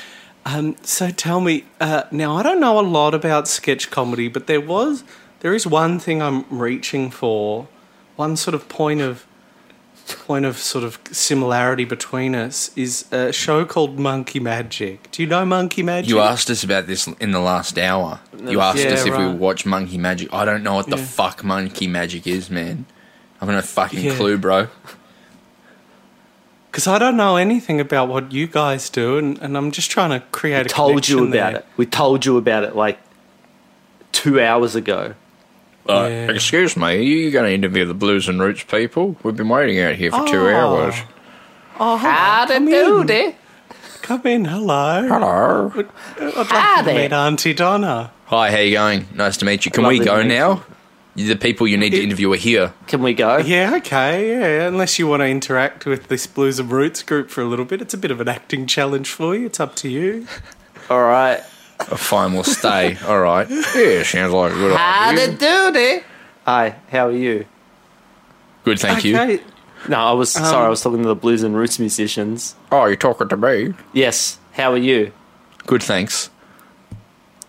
Um, 0.46 0.76
so 0.84 1.10
tell 1.10 1.42
me 1.42 1.66
uh, 1.82 2.04
now. 2.12 2.36
I 2.36 2.44
don't 2.44 2.60
know 2.60 2.80
a 2.80 2.86
lot 2.86 3.16
about 3.16 3.48
sketch 3.48 3.90
comedy, 3.90 4.28
but 4.28 4.46
there 4.46 4.62
was 4.62 5.04
there 5.40 5.56
is 5.56 5.66
one 5.66 5.98
thing 5.98 6.22
I'm 6.22 6.46
reaching 6.52 7.10
for, 7.10 7.68
one 8.16 8.38
sort 8.38 8.54
of 8.54 8.70
point 8.70 9.02
of 9.02 9.26
point 10.16 10.46
of 10.46 10.58
sort 10.58 10.84
of 10.84 11.00
similarity 11.12 11.84
between 11.86 12.36
us 12.36 12.72
is 12.76 13.06
a 13.12 13.32
show 13.34 13.66
called 13.66 14.00
Monkey 14.00 14.40
Magic. 14.40 15.10
Do 15.12 15.22
you 15.24 15.28
know 15.28 15.46
Monkey 15.46 15.84
Magic? 15.84 16.10
You 16.10 16.20
asked 16.20 16.50
us 16.50 16.64
about 16.64 16.88
this 16.88 17.08
in 17.08 17.32
the 17.32 17.40
last 17.40 17.78
hour. 17.78 18.20
You 18.46 18.62
asked 18.62 18.80
Yeah, 18.80 18.92
us 18.92 19.06
if 19.06 19.18
we 19.18 19.24
right. 19.26 19.36
watch 19.36 19.66
Monkey 19.66 19.98
Magic. 19.98 20.34
I 20.34 20.46
don't 20.46 20.64
know 20.64 20.76
what 20.76 20.90
the 20.90 20.98
Yeah. 20.98 21.06
fuck 21.06 21.44
Monkey 21.44 21.88
Magic 21.88 22.26
is, 22.28 22.50
man. 22.50 22.86
I've 23.42 23.50
no 23.50 23.62
fucking 23.62 24.00
Yeah. 24.04 24.16
clue, 24.16 24.38
bro. 24.38 24.68
because 26.72 26.88
I 26.88 27.00
don't 27.00 27.18
know 27.18 27.36
anything 27.38 27.80
about 27.80 28.08
what 28.08 28.32
you 28.32 28.48
guys 28.48 28.90
do, 28.90 29.18
and, 29.18 29.38
and 29.40 29.58
I'm 29.58 29.72
just 29.72 29.90
trying 29.90 30.12
to 30.12 30.20
create 30.32 30.68
a 30.68 30.70
side. 30.70 30.78
We 30.78 30.92
told 30.94 31.08
you 31.10 31.20
about 31.24 31.32
there. 31.32 31.56
it. 31.62 31.66
We 31.76 31.86
told 31.86 32.26
you 32.26 32.38
about 32.38 32.64
it 32.64 32.76
like 32.76 33.00
two 34.12 34.40
hours 34.42 34.76
ago. 34.76 35.14
Uh, 35.88 36.08
Yeah. 36.10 36.32
Excuse 36.32 36.76
me, 36.78 36.84
are 36.88 37.02
you 37.02 37.32
going 37.32 37.46
to 37.46 37.54
interview 37.54 37.86
the 37.86 37.94
Blues 37.94 38.28
and 38.28 38.40
Roots 38.42 38.64
people? 38.64 39.16
We've 39.24 39.36
been 39.36 39.50
waiting 39.50 39.80
out 39.80 39.96
here 39.96 40.12
for 40.12 40.26
two 40.28 40.48
hours. 40.50 40.96
Oh, 41.80 41.98
How 41.98 42.46
to 42.46 42.54
come 42.54 42.66
do 42.66 43.02
in. 43.08 43.36
Come 44.02 44.22
in, 44.26 44.46
hello. 44.46 45.06
Hello. 45.08 45.72
I'd 45.76 46.36
like 46.38 46.48
Howdy. 46.48 46.92
to 46.94 46.98
meet 46.98 47.14
Aunty 47.14 47.54
Donna. 47.54 48.12
Hi, 48.26 48.52
how 48.52 48.58
you 48.58 48.72
going? 48.74 49.08
Nice 49.14 49.38
to 49.38 49.46
meet 49.46 49.66
you. 49.66 49.72
Can 49.72 49.86
we 49.86 50.00
go 50.00 50.18
to 50.18 50.24
meet 50.24 50.34
now? 50.36 50.64
The 51.16 51.36
people 51.36 51.68
you 51.68 51.78
need 51.78 51.90
to 51.92 52.02
interview 52.04 52.32
are 52.32 52.36
here. 52.38 52.74
Can 52.86 53.02
we 53.02 53.14
go? 53.14 53.38
Yeah, 53.38 53.76
okay, 53.78 54.30
yeah. 54.30 54.68
Unless 54.68 55.00
you 55.00 55.08
want 55.08 55.22
to 55.22 55.28
interact 55.28 55.86
with 55.86 56.08
this 56.10 56.28
Blues 56.28 56.60
and 56.60 56.72
Roots 56.72 57.02
group 57.04 57.30
for 57.32 57.42
a 57.42 57.46
little 57.46 57.66
bit, 57.66 57.82
it's 57.82 57.94
a 57.94 57.98
bit 57.98 58.12
of 58.12 58.22
an 58.22 58.28
acting 58.28 58.68
challenge 58.68 59.10
for 59.10 59.36
you. 59.36 59.48
It's 59.48 59.60
up 59.60 59.76
to 59.78 59.90
you. 59.90 60.28
All 60.90 61.02
right. 61.04 61.42
Oh, 61.90 61.96
fine, 61.96 62.34
we'll 62.34 62.44
stay. 62.44 62.98
All 63.08 63.20
right. 63.20 63.48
Yeah, 63.50 64.04
sounds 64.04 64.34
like 64.34 64.52
a 64.52 64.56
good 64.56 64.76
How 64.78 65.12
to 65.14 65.22
idea. 65.24 65.38
do 65.38 65.80
it? 65.80 66.04
Hi. 66.46 66.76
How 66.92 67.08
are 67.08 67.12
you? 67.12 67.46
Good, 68.64 68.80
thank 68.80 69.04
you. 69.06 69.40
No, 69.88 69.98
I 69.98 70.12
was 70.12 70.32
sorry. 70.32 70.66
I 70.66 70.70
was 70.70 70.82
talking 70.82 71.02
to 71.04 71.08
the 71.08 71.16
blues 71.16 71.44
and 71.44 71.56
roots 71.56 71.80
musicians. 71.80 72.56
Oh, 72.72 72.86
you're 72.86 72.96
talking 72.98 73.30
to 73.30 73.38
me. 73.38 73.74
Yes. 73.94 74.40
How 74.54 74.74
are 74.74 74.78
you? 74.78 75.14
Good, 75.66 75.84
thanks. 75.84 76.30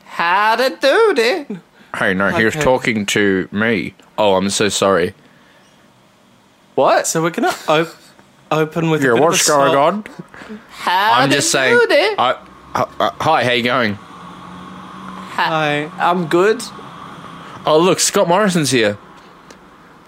How 0.05 0.55
to 0.57 0.69
do 0.81 1.15
it? 1.17 1.57
Hey, 1.97 2.15
no, 2.15 2.29
he 2.31 2.45
was 2.45 2.55
Okay. 2.55 2.65
talking 2.65 3.07
to 3.07 3.49
me. 3.51 3.95
Oh, 4.17 4.35
I'm 4.35 4.51
so 4.51 4.69
sorry. 4.69 5.15
What? 6.75 7.07
So 7.07 7.23
we're 7.23 7.31
gonna 7.31 7.53
op- 7.67 7.89
open 8.53 8.91
with. 8.91 9.03
a 9.03 9.07
Yeah, 9.07 9.15
bit 9.15 9.23
what's 9.23 9.49
of 9.49 9.55
a 9.55 9.59
going 9.59 9.73
song. 9.73 10.07
on? 10.51 10.59
How 10.71 11.13
I'm 11.15 11.29
to 11.31 11.37
just 11.37 11.51
saying. 11.51 11.77
do 11.77 11.87
it? 11.91 12.19
I, 12.19 12.31
uh, 12.75 12.85
uh, 13.01 13.11
hi, 13.21 13.43
how 13.45 13.53
you 13.53 13.63
going? 13.65 13.99
Hi. 15.39 15.85
I'm 15.99 16.27
good. 16.27 16.61
Oh, 17.65 17.79
look, 17.81 18.01
Scott 18.01 18.27
Morrison's 18.29 18.71
here. 18.73 18.99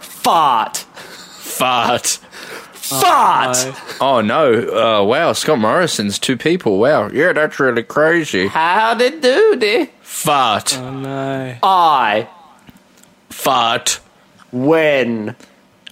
Fart. 0.00 0.78
Fart. 0.78 2.06
Fart. 2.06 3.56
Hi. 3.56 3.96
Oh 4.00 4.20
no! 4.20 4.52
Uh, 4.52 5.04
wow, 5.04 5.32
Scott 5.32 5.60
Morrison's 5.60 6.18
two 6.18 6.36
people. 6.36 6.78
Wow, 6.80 7.08
yeah, 7.10 7.32
that's 7.32 7.60
really 7.60 7.84
crazy. 7.84 8.48
How 8.48 8.94
to 8.94 9.10
do 9.20 9.56
it? 9.62 9.90
Fart, 10.02 10.76
Oh 10.76 10.90
no. 10.90 11.56
I. 11.62 12.28
fart, 13.28 14.00
When. 14.50 15.36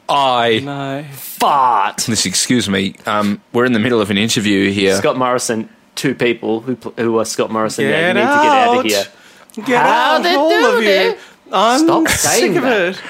I. 0.08 0.60
No. 0.64 1.04
Fart. 1.12 1.98
This, 1.98 2.26
excuse 2.26 2.68
me. 2.68 2.96
Um, 3.06 3.40
we're 3.52 3.66
in 3.66 3.74
the 3.74 3.78
middle 3.78 4.00
of 4.00 4.10
an 4.10 4.18
interview 4.18 4.72
here. 4.72 4.96
Scott 4.96 5.16
Morrison. 5.16 5.68
Two 5.94 6.14
people 6.14 6.60
who 6.60 6.74
pl- 6.76 6.94
who 6.96 7.18
are 7.20 7.24
Scott 7.24 7.50
Morrison. 7.52 7.84
Yeah, 7.84 8.08
you 8.08 8.14
Get 8.14 8.14
need 8.14 8.20
to 8.22 8.26
get 8.26 8.34
out 8.34 8.68
out. 8.68 8.78
of 8.78 8.84
here. 8.86 9.04
Get 9.64 9.82
How 9.82 10.16
out, 10.16 10.22
they 10.22 10.34
all 10.34 10.48
do 10.50 10.76
of 10.78 10.82
you. 10.82 10.88
it? 10.90 11.18
I'm 11.52 11.80
Stop 11.80 12.08
sick 12.08 12.18
saying 12.30 12.56
of 12.58 12.62
that. 12.64 12.94
it. 12.96 13.02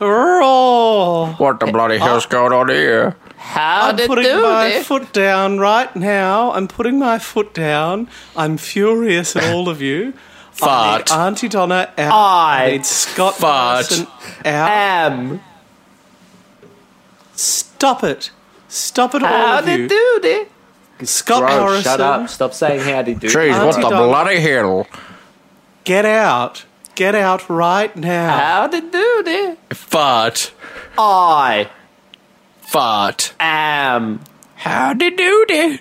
Roar. 0.00 1.28
what 1.34 1.60
the 1.60 1.66
bloody 1.66 1.98
hell's 1.98 2.24
uh, 2.26 2.28
going 2.28 2.52
on 2.52 2.68
here? 2.68 3.16
How 3.36 3.92
do 3.92 4.02
you 4.02 4.08
think? 4.08 4.18
I'm 4.18 4.22
to 4.22 4.22
putting 4.22 4.24
do 4.36 4.42
my 4.42 4.66
it? 4.66 4.86
foot 4.86 5.12
down 5.12 5.58
right 5.58 5.94
now. 5.96 6.52
I'm 6.52 6.68
putting 6.68 6.98
my 6.98 7.18
foot 7.18 7.52
down. 7.52 8.08
I'm 8.36 8.56
furious 8.56 9.36
at 9.36 9.44
all 9.52 9.68
of 9.68 9.82
you. 9.82 10.14
Fart. 10.52 11.10
I 11.10 11.16
need 11.16 11.26
Aunty 11.26 11.48
Donna 11.48 11.92
out. 11.98 12.12
I 12.12 12.70
need 12.72 12.86
Scott 12.86 13.34
Fart. 13.36 13.74
Morrison 13.90 14.06
out. 14.44 14.70
Am. 14.70 15.40
Stop 17.32 18.04
it. 18.04 18.30
Stop 18.68 19.14
it, 19.14 19.22
all 19.22 19.28
How 19.28 19.58
of 19.60 19.64
to 19.66 19.78
you. 19.78 19.88
do 19.88 20.20
it? 20.22 20.50
Scott 21.02 21.40
Bro, 21.40 21.60
Morrison, 21.60 21.82
shut 21.82 22.00
up. 22.00 22.28
Stop 22.28 22.52
saying 22.54 22.80
how 22.80 23.02
to 23.02 23.14
do 23.14 23.26
it. 23.26 23.32
Jeez, 23.32 23.50
what 23.64 23.74
Auntie 23.74 23.82
the 23.82 23.88
Donna. 23.88 24.06
bloody 24.06 24.40
hell? 24.40 24.86
Get 25.90 26.06
out. 26.06 26.64
Get 26.94 27.16
out 27.16 27.50
right 27.50 27.96
now. 27.96 28.38
How 28.38 28.66
to 28.68 28.80
do 28.80 29.22
it? 29.26 29.58
Fart, 29.74 30.52
I 30.96 31.68
fart. 32.60 33.34
am. 33.40 34.20
How 34.54 34.92
to 34.92 35.10
do 35.10 35.44
that? 35.48 35.80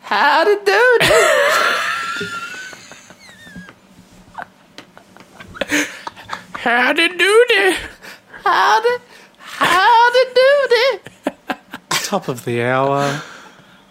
How 0.00 0.44
to 0.44 0.60
do 0.64 0.98
it? 1.02 1.12
How 6.54 6.92
to 6.94 7.08
do 7.08 7.46
that? 7.48 7.78
How 8.44 8.80
to 8.80 9.00
how 9.62 10.10
to 10.10 10.22
do 10.34 10.50
it? 10.70 11.08
Top 12.12 12.28
of 12.28 12.44
the 12.44 12.62
hour. 12.62 13.22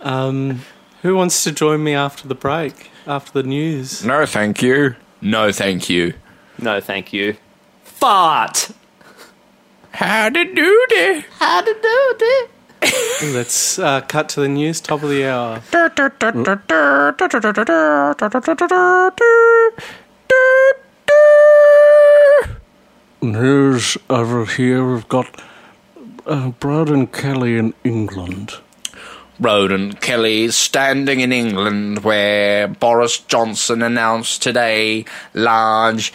Um, 0.01 0.61
who 1.01 1.15
wants 1.15 1.43
to 1.43 1.51
join 1.51 1.83
me 1.83 1.95
after 1.95 2.27
the 2.27 2.35
break? 2.35 2.91
After 3.07 3.41
the 3.41 3.41
news? 3.41 4.05
No, 4.05 4.27
thank 4.27 4.61
you. 4.61 4.95
No, 5.21 5.51
thank 5.51 5.89
you. 5.89 6.13
No, 6.59 6.79
thank 6.79 7.13
you. 7.13 7.35
Fart. 7.83 8.69
How 9.93 10.29
to 10.29 10.45
do 10.45 10.85
that? 10.89 11.25
How 11.39 11.61
to 11.61 11.73
do 11.73 12.15
it? 12.19 13.33
Let's 13.33 13.79
uh, 13.79 14.01
cut 14.01 14.29
to 14.29 14.41
the 14.41 14.49
news. 14.49 14.81
Top 14.81 15.01
of 15.01 15.09
the 15.09 15.25
hour. 15.25 15.63
News 23.23 23.97
over 24.11 24.45
here. 24.45 24.93
We've 24.93 25.09
got 25.09 25.41
uh, 26.25 26.51
Broden 26.51 27.11
Kelly 27.11 27.57
in 27.57 27.73
England. 27.83 28.55
Roden 29.39 29.93
Kelly 29.93 30.51
standing 30.51 31.19
in 31.21 31.31
England 31.31 32.03
where 32.03 32.67
Boris 32.67 33.17
Johnson 33.17 33.81
announced 33.81 34.43
today 34.43 35.05
large 35.33 36.13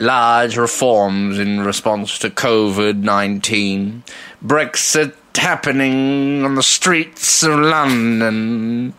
large 0.00 0.56
reforms 0.56 1.38
in 1.38 1.60
response 1.60 2.18
to 2.18 2.30
COVID 2.30 3.02
19. 3.02 4.02
Brexit 4.44 5.14
happening 5.36 6.44
on 6.44 6.56
the 6.56 6.62
streets 6.62 7.42
of 7.44 7.58
London 7.60 8.92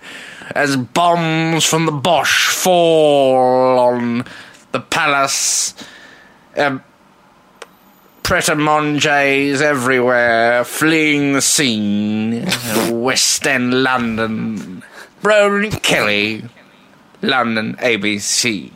as 0.55 0.75
bombs 0.77 1.65
from 1.65 1.85
the 1.85 1.91
Bosch 1.91 2.49
fall 2.49 3.79
on 3.79 4.25
the 4.71 4.79
palace. 4.79 5.73
Um, 6.57 6.83
Pret-a-manger's 8.29 9.59
everywhere, 9.59 10.63
fleeing 10.63 11.33
the 11.33 11.41
scene. 11.41 12.47
West 12.91 13.47
End 13.47 13.81
London. 13.81 14.83
Broden 15.23 15.81
Kelly, 15.81 16.43
London 17.23 17.75
ABC. 17.77 18.71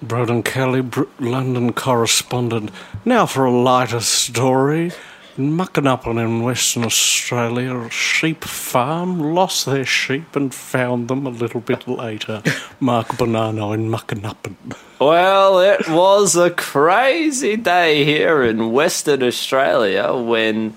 Broden 0.00 0.44
Kelly, 0.44 0.80
Br- 0.80 1.02
London 1.18 1.72
correspondent. 1.72 2.70
Now 3.04 3.26
for 3.26 3.46
a 3.46 3.50
lighter 3.50 3.98
story. 3.98 4.92
In 5.38 5.60
in 5.60 6.42
Western 6.42 6.84
Australia, 6.84 7.76
a 7.76 7.90
sheep 7.90 8.42
farm 8.42 9.34
lost 9.34 9.66
their 9.66 9.84
sheep 9.84 10.34
and 10.34 10.54
found 10.54 11.08
them 11.08 11.26
a 11.26 11.30
little 11.30 11.60
bit 11.60 11.86
later. 11.86 12.42
Mark 12.80 13.08
Bonanno 13.08 13.74
in 13.74 13.90
Muckanuppin. 13.90 14.56
Well, 14.98 15.60
it 15.60 15.90
was 15.90 16.36
a 16.36 16.48
crazy 16.48 17.56
day 17.56 18.02
here 18.02 18.42
in 18.42 18.72
Western 18.72 19.22
Australia 19.22 20.14
when 20.14 20.74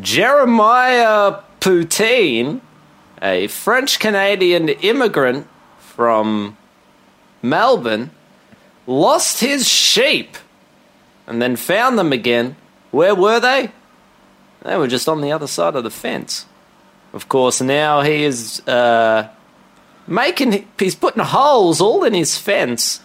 Jeremiah 0.00 1.42
Poutine, 1.60 2.60
a 3.22 3.46
French 3.46 4.00
Canadian 4.00 4.68
immigrant 4.68 5.46
from 5.78 6.56
Melbourne, 7.40 8.10
lost 8.88 9.38
his 9.38 9.68
sheep 9.68 10.36
and 11.28 11.40
then 11.40 11.54
found 11.54 11.96
them 11.96 12.12
again. 12.12 12.56
Where 12.96 13.14
were 13.14 13.40
they? 13.40 13.72
They 14.62 14.78
were 14.78 14.88
just 14.88 15.06
on 15.06 15.20
the 15.20 15.30
other 15.30 15.46
side 15.46 15.76
of 15.76 15.84
the 15.84 15.90
fence. 15.90 16.46
Of 17.12 17.28
course, 17.28 17.60
now 17.60 18.00
he 18.00 18.24
is 18.24 18.66
uh, 18.66 19.28
making, 20.06 20.66
he's 20.78 20.94
putting 20.94 21.22
holes 21.22 21.82
all 21.82 22.04
in 22.04 22.14
his 22.14 22.38
fence. 22.38 23.00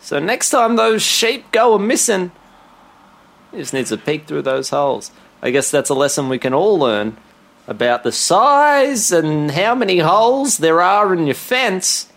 So 0.00 0.18
next 0.18 0.48
time 0.48 0.76
those 0.76 1.02
sheep 1.02 1.52
go 1.52 1.74
a 1.74 1.78
missing, 1.78 2.32
he 3.52 3.58
just 3.58 3.74
needs 3.74 3.90
to 3.90 3.98
peek 3.98 4.26
through 4.26 4.42
those 4.42 4.70
holes. 4.70 5.10
I 5.42 5.50
guess 5.50 5.70
that's 5.70 5.90
a 5.90 5.94
lesson 5.94 6.30
we 6.30 6.38
can 6.38 6.54
all 6.54 6.78
learn 6.78 7.18
about 7.66 8.04
the 8.04 8.12
size 8.12 9.12
and 9.12 9.50
how 9.50 9.74
many 9.74 9.98
holes 9.98 10.56
there 10.56 10.80
are 10.80 11.12
in 11.12 11.26
your 11.26 11.34
fence 11.34 12.10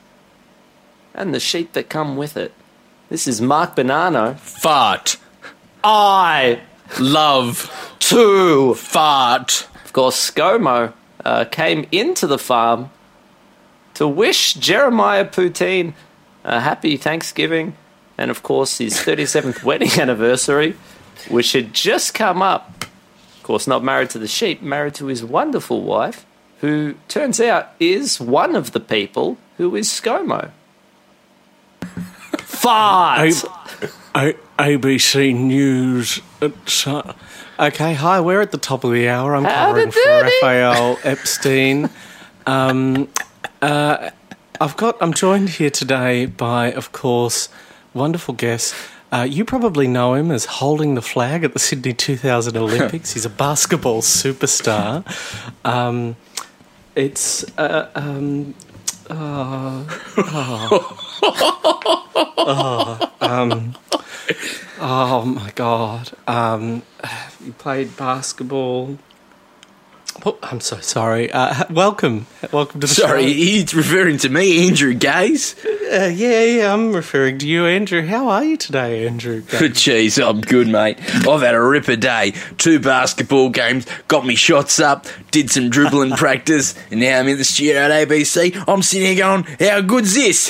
and 1.14 1.34
the 1.34 1.42
sheep 1.42 1.74
that 1.74 1.90
come 1.90 2.16
with 2.16 2.38
it. 2.38 2.54
This 3.10 3.28
is 3.28 3.42
Mark 3.42 3.76
Bonanno. 3.76 4.38
Fart. 4.38 5.18
I 5.84 6.62
Love. 7.00 7.98
to 8.00 8.74
Fart. 8.76 9.68
Of 9.86 9.94
course, 9.94 10.32
ScoMo 10.32 10.94
uh, 11.24 11.46
came 11.46 11.88
into 11.92 12.28
the 12.28 12.38
farm 12.38 12.90
to 13.94 14.08
wish 14.08 14.54
Jeremiah 14.56 15.26
Poutine 15.26 15.94
a 16.44 16.60
happy 16.60 16.98
Thanksgiving 16.98 17.76
and, 18.18 18.32
of 18.32 18.44
course, 18.44 18.80
his 18.80 18.96
37th 18.96 19.64
wedding 19.66 19.92
anniversary, 20.00 20.76
which 21.30 21.54
had 21.54 21.74
just 21.74 22.14
come 22.14 22.42
up. 22.42 22.86
Of 23.38 23.44
course, 23.44 23.68
not 23.68 23.84
married 23.84 24.10
to 24.12 24.20
the 24.20 24.28
sheep, 24.28 24.62
married 24.62 24.96
to 24.96 25.08
his 25.08 25.24
wonderful 25.24 25.84
wife, 25.84 26.26
who 26.60 26.96
turns 27.08 27.40
out 27.40 27.70
is 27.80 28.20
one 28.20 28.56
of 28.56 28.72
the 28.72 28.80
people 28.80 29.38
who 29.58 29.76
is 29.76 29.88
ScoMo. 29.88 30.52
Fart! 32.38 33.44
A- 34.16 34.36
ABC 34.60 35.34
News. 35.36 36.20
Okay, 37.60 37.94
hi, 37.94 38.20
we're 38.20 38.42
at 38.42 38.52
the 38.52 38.58
top 38.58 38.84
of 38.84 38.92
the 38.92 39.08
hour. 39.10 39.36
I'm 39.36 39.44
covering 39.46 39.92
for. 39.92 40.00
Rafael 40.00 40.98
Epstein. 41.04 41.90
Um, 42.46 43.08
uh, 43.62 44.10
I've 44.60 44.78
got. 44.78 44.98
I'm 45.02 45.14
joined 45.14 45.50
here 45.50 45.70
today 45.70 46.26
by, 46.26 46.72
of 46.72 46.92
course, 46.92 47.50
wonderful 47.94 48.34
guest. 48.34 48.74
Uh, 49.12 49.28
you 49.30 49.44
probably 49.44 49.88
know 49.88 50.14
him 50.14 50.32
as 50.32 50.46
holding 50.46 50.96
the 50.96 51.02
flag 51.02 51.44
at 51.44 51.54
the 51.54 51.60
Sydney 51.60 51.94
2000 51.94 52.56
Olympics. 52.56 53.12
He's 53.14 53.26
a 53.26 53.30
basketball 53.30 54.02
superstar. 54.02 55.04
Um, 55.66 56.16
it's 56.96 57.44
uh, 57.58 57.90
um, 57.96 58.54
Uh, 59.14 59.84
uh, 60.18 60.80
uh, 62.38 63.10
um, 63.20 63.76
oh 64.80 65.26
my 65.26 65.52
god. 65.54 66.12
Um, 66.28 66.84
you 67.44 67.52
played 67.52 67.98
basketball. 67.98 68.98
Oh, 70.26 70.38
I'm 70.44 70.60
so 70.60 70.80
sorry. 70.80 71.32
Uh, 71.32 71.66
welcome. 71.70 72.28
Welcome 72.52 72.82
to 72.82 72.88
the 72.88 72.94
Sorry, 72.94 73.24
show. 73.24 73.28
he's 73.34 73.74
referring 73.74 74.18
to 74.20 74.30
me, 74.30 74.68
Andrew 74.68 74.94
Gaze. 74.94 75.56
Uh, 75.66 76.12
yeah, 76.14 76.44
yeah, 76.44 76.74
I'm 76.74 76.94
referring 76.94 77.38
to 77.40 77.48
you, 77.48 77.66
Andrew. 77.66 78.06
How 78.06 78.28
are 78.30 78.44
you 78.44 78.58
today, 78.58 79.08
Andrew? 79.08 79.42
Jeez, 79.42 80.24
I'm 80.24 80.42
good, 80.42 80.68
mate. 80.68 81.00
I've 81.28 81.42
had 81.42 81.56
a 81.56 81.62
ripper 81.62 81.96
day. 81.96 82.34
Two 82.58 82.80
basketball 82.80 83.50
games, 83.50 83.86
got 84.08 84.26
me 84.26 84.36
shots 84.36 84.80
up, 84.80 85.08
did 85.32 85.50
some 85.50 85.70
dribbling 85.70 86.12
practice, 86.18 86.76
and 86.92 87.00
now 87.00 87.20
I'm 87.20 87.28
in 87.28 87.38
the 87.38 87.44
studio 87.44 87.78
at 87.82 87.92
ABC. 88.08 88.64
I'm 88.68 88.82
sitting 88.84 89.08
here 89.08 89.18
going, 89.18 89.44
how 89.60 89.82
good's 89.82 90.14
this? 90.14 90.50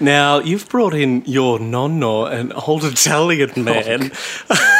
Now, 0.00 0.38
you've 0.38 0.68
brought 0.68 0.94
in 0.94 1.24
your 1.26 1.58
nonno, 1.58 2.30
an 2.30 2.52
old 2.52 2.84
Italian 2.84 3.64
man, 3.64 4.12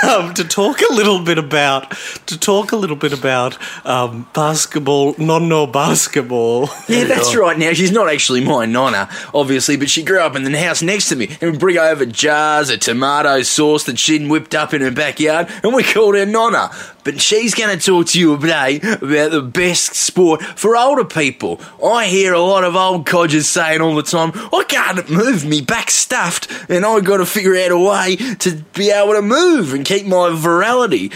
um, 0.09 0.33
to 0.35 0.45
talk 0.45 0.81
a 0.81 0.93
little 0.93 1.21
bit 1.21 1.39
about 1.39 1.91
to 2.27 2.39
talk 2.39 2.71
a 2.71 2.77
little 2.77 2.97
bit 2.97 3.13
about 3.13 3.59
um, 3.85 4.29
basketball, 4.33 5.15
nonno 5.15 5.71
basketball. 5.73 6.69
yeah, 6.89 7.05
that's 7.05 7.35
right. 7.35 7.59
Now, 7.59 7.73
she's 7.73 7.91
not 7.91 8.09
actually 8.09 8.45
my 8.45 8.65
nonna, 8.65 9.09
obviously, 9.35 9.77
but 9.77 9.91
she 9.91 10.05
grew 10.05 10.21
up 10.21 10.37
in 10.37 10.45
the 10.45 10.57
house 10.57 10.83
next 10.83 11.09
to 11.09 11.17
me 11.17 11.37
and 11.41 11.51
would 11.51 11.61
bring 11.61 11.79
over 11.79 12.07
jars 12.07 12.71
of 12.71 12.79
tomato 12.81 13.43
sauce 13.43 13.85
that 13.85 13.99
she'd 13.99 14.29
whipped 14.29 14.55
up 14.55 14.73
in 14.73 14.83
her 14.83 14.93
backyard, 14.93 15.49
and 15.65 15.75
we 15.75 15.83
called 15.83 16.15
her 16.15 16.27
nonna. 16.27 16.71
But 17.09 17.23
she's 17.23 17.55
going 17.55 17.75
to 17.75 17.83
talk 17.83 18.09
to 18.09 18.21
you 18.21 18.37
today 18.37 18.77
about 18.77 19.31
the 19.31 19.40
best 19.40 19.94
sport 19.94 20.42
for 20.42 20.77
older 20.77 21.07
people. 21.07 21.59
I 21.83 22.05
hear 22.05 22.35
a 22.35 22.42
lot 22.42 22.64
of 22.64 22.77
old 22.77 23.07
codgers 23.07 23.49
saying 23.49 23.81
all 23.81 23.94
the 23.94 24.03
time, 24.03 24.31
I 24.35 24.62
can't 24.68 25.09
move, 25.09 25.42
me 25.47 25.62
back 25.62 25.90
stuffed, 25.90 26.51
and 26.68 26.85
I've 26.85 27.07
got 27.07 27.16
to 27.16 27.25
figure 27.25 27.57
out 27.57 27.71
a 27.71 27.79
way 27.79 28.16
to 28.16 28.57
be 28.75 28.90
able 28.90 29.14
to 29.14 29.23
move 29.23 29.73
and 29.73 29.87
keep 29.87 30.05
my 30.05 30.29
virality. 30.29 31.11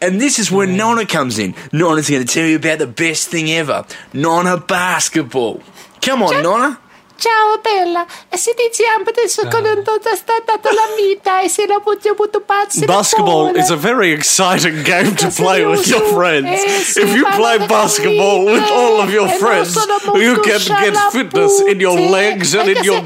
And 0.00 0.18
this 0.18 0.38
is 0.38 0.50
where 0.50 0.66
Nonna 0.66 1.04
comes 1.04 1.38
in. 1.38 1.54
Nonna's 1.74 2.08
going 2.08 2.24
to 2.24 2.34
tell 2.34 2.46
you 2.46 2.56
about 2.56 2.78
the 2.78 2.86
best 2.86 3.28
thing 3.28 3.50
ever 3.50 3.84
Nonna 4.14 4.56
basketball. 4.56 5.62
Come 6.00 6.22
on, 6.22 6.42
Nonna. 6.42 6.80
Ciao 7.16 7.58
bella, 7.62 8.04
e 8.28 8.36
se 8.36 8.54
iniziamo 8.58 9.04
adesso 9.06 9.46
con 9.48 9.62
tutta 9.84 10.14
sta 10.16 10.34
data 10.44 10.72
la 10.72 10.88
vita 10.96 11.40
e 11.40 11.48
se 11.48 11.66
la 11.66 11.78
buttiamo 11.78 12.28
tu 12.28 12.44
pazzi 12.44 12.84
Basketball 12.84 13.56
is 13.56 13.70
a 13.70 13.76
very 13.76 14.12
exciting 14.12 14.82
game 14.82 15.14
to 15.14 15.28
play 15.30 15.64
with 15.64 15.86
your 15.86 16.02
friends. 16.12 16.96
If 16.96 17.14
you 17.14 17.24
play 17.36 17.58
basketball 17.66 18.44
with 18.44 18.68
all 18.68 19.00
of 19.00 19.10
your 19.12 19.28
friends, 19.38 19.76
you 20.14 20.40
can 20.40 20.60
get 20.82 20.96
fitness 21.12 21.60
in 21.60 21.80
your 21.80 21.98
legs 21.98 22.52
and 22.54 22.68
in 22.68 22.82
your 22.82 23.00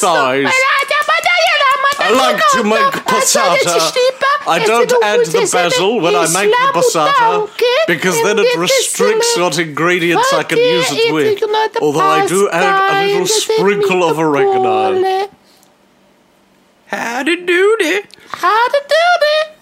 thighs. 0.00 0.50
I 1.96 2.10
like 2.10 2.42
to 2.52 2.64
make 2.64 3.04
passata. 3.04 3.92
I 4.46 4.58
don't 4.64 4.92
add 5.02 5.24
the 5.24 5.48
basil 5.50 6.00
when 6.00 6.14
I 6.14 6.26
make 6.28 6.50
the 6.50 6.70
passata 6.72 7.48
because 7.86 8.22
then 8.22 8.38
it 8.38 8.56
restricts 8.56 9.36
what 9.36 9.58
ingredients 9.58 10.32
I 10.32 10.42
can 10.42 10.58
use 10.58 10.86
it 10.90 11.12
with. 11.12 11.82
Although 11.82 12.00
I 12.00 12.26
do 12.26 12.48
add 12.50 13.06
a 13.06 13.12
little 13.12 13.26
sprinkle 13.26 14.04
of 14.04 14.18
oregano. 14.18 15.28
How 16.86 17.22
to 17.22 17.36
do 17.44 17.76
it? 17.80 18.06
How 18.28 18.68
to 18.68 18.82
do 18.88 18.94
it? 18.94 19.54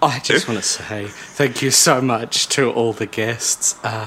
I 0.00 0.20
just 0.20 0.46
want 0.46 0.60
to 0.60 0.66
say 0.66 1.06
thank 1.08 1.60
you 1.60 1.72
so 1.72 2.00
much 2.00 2.48
to 2.50 2.70
all 2.70 2.92
the 2.92 3.06
guests. 3.06 3.74
Uh, 3.82 4.06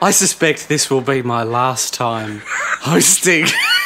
I 0.00 0.10
suspect 0.10 0.68
this 0.68 0.90
will 0.90 1.02
be 1.02 1.20
my 1.20 1.42
last 1.42 1.92
time 1.92 2.42
hosting. 2.46 3.46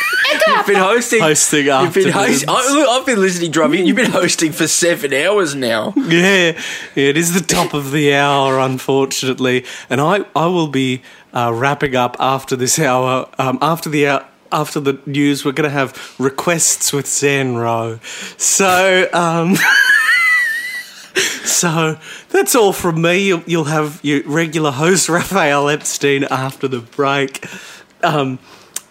You've 0.46 0.66
been 0.66 0.76
hosting. 0.76 1.20
Hosting 1.20 1.66
You've 1.66 1.94
been 1.94 2.08
afterwards. 2.08 2.44
hosting. 2.44 2.48
I, 2.48 2.86
I've 2.98 3.06
been 3.06 3.20
listening, 3.20 3.50
driving. 3.50 3.86
You've 3.86 3.96
been 3.96 4.10
hosting 4.10 4.52
for 4.52 4.66
seven 4.66 5.12
hours 5.12 5.54
now. 5.54 5.92
yeah, 5.96 6.58
it 6.94 7.16
is 7.16 7.32
the 7.34 7.46
top 7.46 7.74
of 7.74 7.92
the 7.92 8.14
hour, 8.14 8.58
unfortunately, 8.60 9.64
and 9.90 10.00
I 10.00 10.24
I 10.34 10.46
will 10.46 10.68
be 10.68 11.02
uh, 11.32 11.52
wrapping 11.54 11.94
up 11.96 12.16
after 12.18 12.56
this 12.56 12.78
hour. 12.78 13.28
Um, 13.38 13.58
after 13.62 13.88
the 13.88 14.08
hour. 14.08 14.26
After 14.52 14.78
the 14.78 15.00
news, 15.06 15.44
we're 15.44 15.50
going 15.50 15.68
to 15.68 15.74
have 15.74 16.14
requests 16.20 16.92
with 16.92 17.06
Zenro. 17.06 17.98
So, 18.40 19.08
um, 19.12 19.56
so 21.44 21.98
that's 22.30 22.54
all 22.54 22.72
from 22.72 23.02
me. 23.02 23.26
You'll, 23.26 23.42
you'll 23.46 23.64
have 23.64 23.98
your 24.04 24.22
regular 24.22 24.70
host 24.70 25.08
Rafael 25.08 25.68
Epstein 25.68 26.24
after 26.30 26.68
the 26.68 26.78
break. 26.78 27.44
Um, 28.04 28.38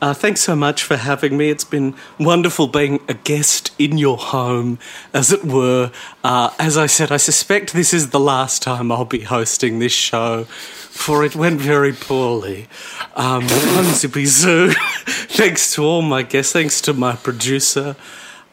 Uh, 0.02 0.14
thanks 0.14 0.42
so 0.42 0.56
much 0.56 0.84
for 0.84 0.98
having 0.98 1.38
me. 1.38 1.50
It's 1.50 1.64
been 1.64 1.96
wonderful 2.20 2.68
being 2.68 3.00
a 3.08 3.14
guest 3.14 3.72
in 3.80 3.98
your 3.98 4.18
home, 4.18 4.78
as 5.14 5.32
it 5.32 5.46
were. 5.46 5.92
Uh, 6.24 6.54
as 6.60 6.78
I 6.78 6.86
said, 6.86 7.12
I 7.12 7.18
suspect 7.18 7.74
this 7.74 7.94
is 7.94 8.10
the 8.10 8.20
last 8.20 8.62
time 8.62 8.92
I'll 8.92 9.06
be 9.06 9.22
hosting 9.22 9.80
this 9.80 9.94
show, 9.94 10.44
for 10.44 11.24
it 11.24 11.36
went 11.36 11.62
very 11.62 11.94
poorly. 11.94 12.68
Um, 13.16 13.48
Zippy 13.48 14.26
Zu. 14.26 14.72
thanks 15.06 15.74
to 15.76 15.84
all 15.84 16.02
my 16.02 16.24
guests, 16.24 16.52
thanks 16.52 16.82
to 16.82 16.94
my 16.94 17.16
producer. 17.16 17.96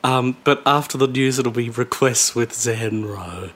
Um, 0.04 0.36
but 0.44 0.62
after 0.64 0.96
the 0.96 1.06
news, 1.08 1.38
it'll 1.38 1.52
be 1.52 1.70
requests 1.70 2.34
with 2.34 2.52
Zenro. 2.52 3.50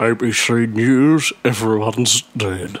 ABC 0.00 0.72
News, 0.72 1.32
everyone's 1.44 2.22
dead. 2.36 2.80